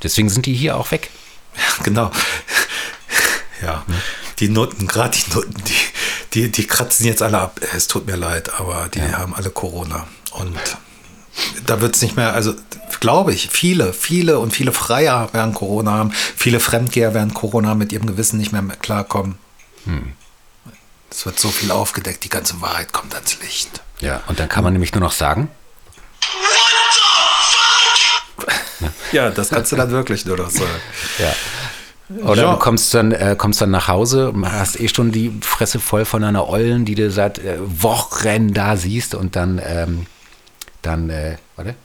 [0.03, 1.09] Deswegen sind die hier auch weg.
[1.57, 2.11] Ja, genau.
[3.61, 3.85] Ja,
[4.39, 5.73] die Nutten, gerade die Nutten, die,
[6.33, 7.59] die, die kratzen jetzt alle ab.
[7.75, 9.19] Es tut mir leid, aber die ja.
[9.19, 10.07] haben alle Corona.
[10.31, 10.57] Und
[11.65, 12.55] da wird es nicht mehr, also
[12.99, 16.11] glaube ich, viele, viele und viele Freier werden Corona haben.
[16.13, 19.37] Viele Fremdgeher werden Corona mit ihrem Gewissen nicht mehr klarkommen.
[19.85, 20.13] Hm.
[21.09, 23.81] Es wird so viel aufgedeckt, die ganze Wahrheit kommt ans Licht.
[23.99, 25.49] Ja, und dann kann man nämlich nur noch sagen.
[29.11, 30.69] Ja, das kannst du dann wirklich nur noch sagen.
[31.19, 31.33] Ja.
[32.23, 32.51] Oder ja.
[32.53, 36.23] du kommst dann, äh, kommst dann nach Hause, hast eh schon die Fresse voll von
[36.23, 40.05] einer Eulen, die du seit äh, Wochen da siehst und dann, ähm,
[40.81, 41.75] dann, äh, warte.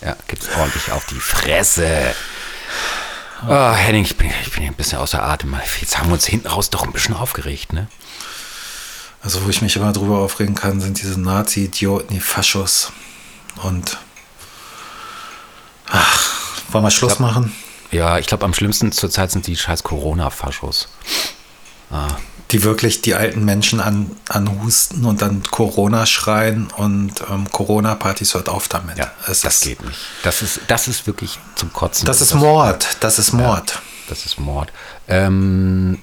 [0.00, 2.14] Ja, gibt's ordentlich auf die Fresse.
[3.46, 5.56] Oh, Henning, ich bin, ich bin ein bisschen außer Atem.
[5.80, 7.88] Jetzt haben wir uns hinten raus doch ein bisschen aufgeregt, ne?
[9.20, 12.92] Also, wo ich mich immer drüber aufregen kann, sind diese Nazi-Idioten, die Faschos.
[13.62, 13.98] Und.
[15.90, 17.54] Ach, wollen wir Schluss glaub, machen?
[17.90, 20.88] Ja, ich glaube, am schlimmsten zurzeit sind die scheiß Corona-Faschos.
[21.90, 22.08] Ah.
[22.50, 28.48] Die wirklich die alten Menschen an, anhusten und dann Corona schreien und ähm, Corona-Partys hört
[28.48, 28.98] auf damit.
[28.98, 29.98] Ja, es das geht nicht.
[30.22, 32.06] Das ist, das ist wirklich zum Kotzen.
[32.06, 32.86] Das ist Mord.
[33.00, 33.70] Das ist Mord.
[33.70, 34.72] Ja, das ist Mord.
[35.08, 35.98] Ähm,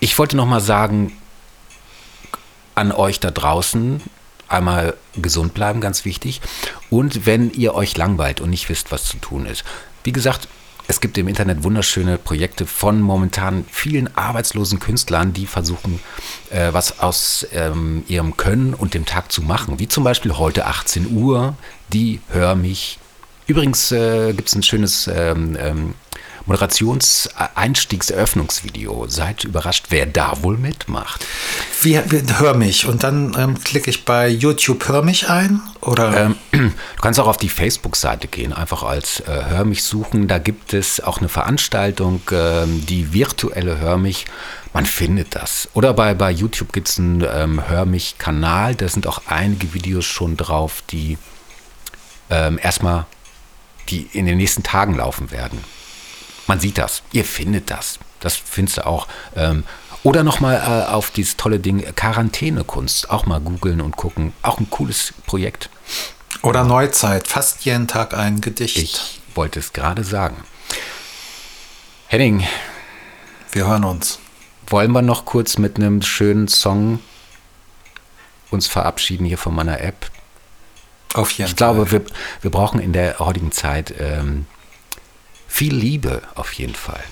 [0.00, 1.16] ich wollte noch mal sagen
[2.74, 4.02] an euch da draußen,
[4.54, 6.40] einmal gesund bleiben, ganz wichtig.
[6.90, 9.64] Und wenn ihr euch langweilt und nicht wisst, was zu tun ist.
[10.02, 10.48] Wie gesagt,
[10.86, 15.98] es gibt im Internet wunderschöne Projekte von momentan vielen arbeitslosen Künstlern, die versuchen,
[16.50, 19.78] äh, was aus ähm, ihrem Können und dem Tag zu machen.
[19.78, 21.56] Wie zum Beispiel heute 18 Uhr,
[21.92, 22.98] die Hör mich.
[23.46, 25.94] Übrigens äh, gibt es ein schönes ähm, ähm,
[26.46, 29.06] Moderations-Einstiegseröffnungsvideo.
[29.08, 31.24] Seid überrascht, wer da wohl mitmacht.
[31.82, 36.16] Wie, hör mich und dann ähm, klicke ich bei YouTube Hör mich ein oder?
[36.16, 36.70] Ähm, du
[37.00, 40.28] kannst auch auf die Facebook-Seite gehen, einfach als äh, Hör mich suchen.
[40.28, 44.26] Da gibt es auch eine Veranstaltung, äh, die virtuelle Hör mich.
[44.72, 45.68] Man findet das.
[45.74, 48.74] Oder bei, bei YouTube gibt es einen ähm, Hör mich-Kanal.
[48.74, 51.16] Da sind auch einige Videos schon drauf, die
[52.30, 53.06] ähm, erstmal
[53.88, 55.58] die in den nächsten Tagen laufen werden.
[56.46, 57.98] Man sieht das, ihr findet das.
[58.20, 59.06] Das findest du auch.
[59.36, 59.64] Ähm,
[60.02, 63.10] oder nochmal äh, auf dieses tolle Ding Quarantänekunst.
[63.10, 64.34] Auch mal googeln und gucken.
[64.42, 65.70] Auch ein cooles Projekt.
[66.42, 67.26] Oder Neuzeit.
[67.26, 68.76] Fast jeden Tag ein Gedicht.
[68.76, 70.36] Ich wollte es gerade sagen.
[72.08, 72.46] Henning.
[73.50, 74.18] Wir hören uns.
[74.66, 77.00] Wollen wir noch kurz mit einem schönen Song
[78.50, 80.10] uns verabschieden hier von meiner App?
[81.14, 81.48] Auf jeden ich Fall.
[81.50, 82.02] Ich glaube, wir,
[82.42, 84.46] wir brauchen in der heutigen Zeit ähm,
[85.54, 87.04] viel Liebe auf jeden Fall.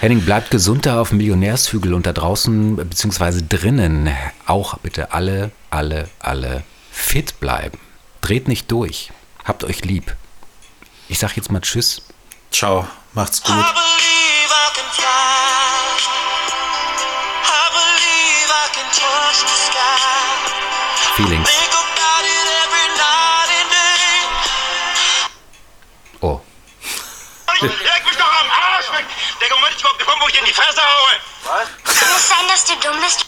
[0.00, 5.50] Henning, bleibt gesund da auf dem Millionärshügel und da draußen, beziehungsweise drinnen, auch bitte alle,
[5.70, 7.78] alle, alle fit bleiben.
[8.20, 9.10] Dreht nicht durch.
[9.42, 10.14] Habt euch lieb.
[11.08, 12.02] Ich sag jetzt mal Tschüss.
[12.52, 13.64] Ciao, macht's gut.
[21.16, 21.77] Feelings.
[27.60, 29.06] Leg mich doch am Arsch weg!
[29.40, 31.20] Der Moment ist überhaupt gekommen, wo ich dir in die Fresse haue!
[31.44, 31.98] Was?
[31.98, 33.26] Kann es sein, dass du dumm bist?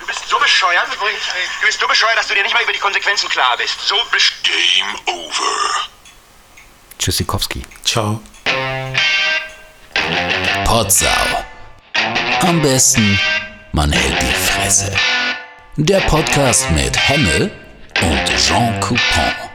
[0.00, 2.78] Du bist so bescheuert, du bist so bescheuert, dass du dir nicht mal über die
[2.78, 3.80] Konsequenzen klar bist.
[3.80, 5.88] So bist Game over.
[6.98, 7.64] Tschüssikowski.
[7.84, 8.20] Ciao.
[10.64, 11.44] Potsau.
[12.40, 13.20] Am besten,
[13.72, 14.96] man hält die Fresse.
[15.76, 17.50] Der Podcast mit Hemmel
[18.00, 19.49] und Jean Coupon.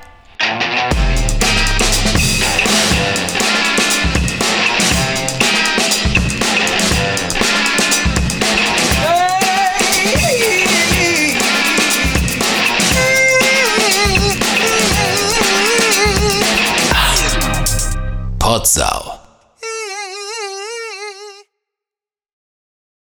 [18.56, 19.05] Potsau.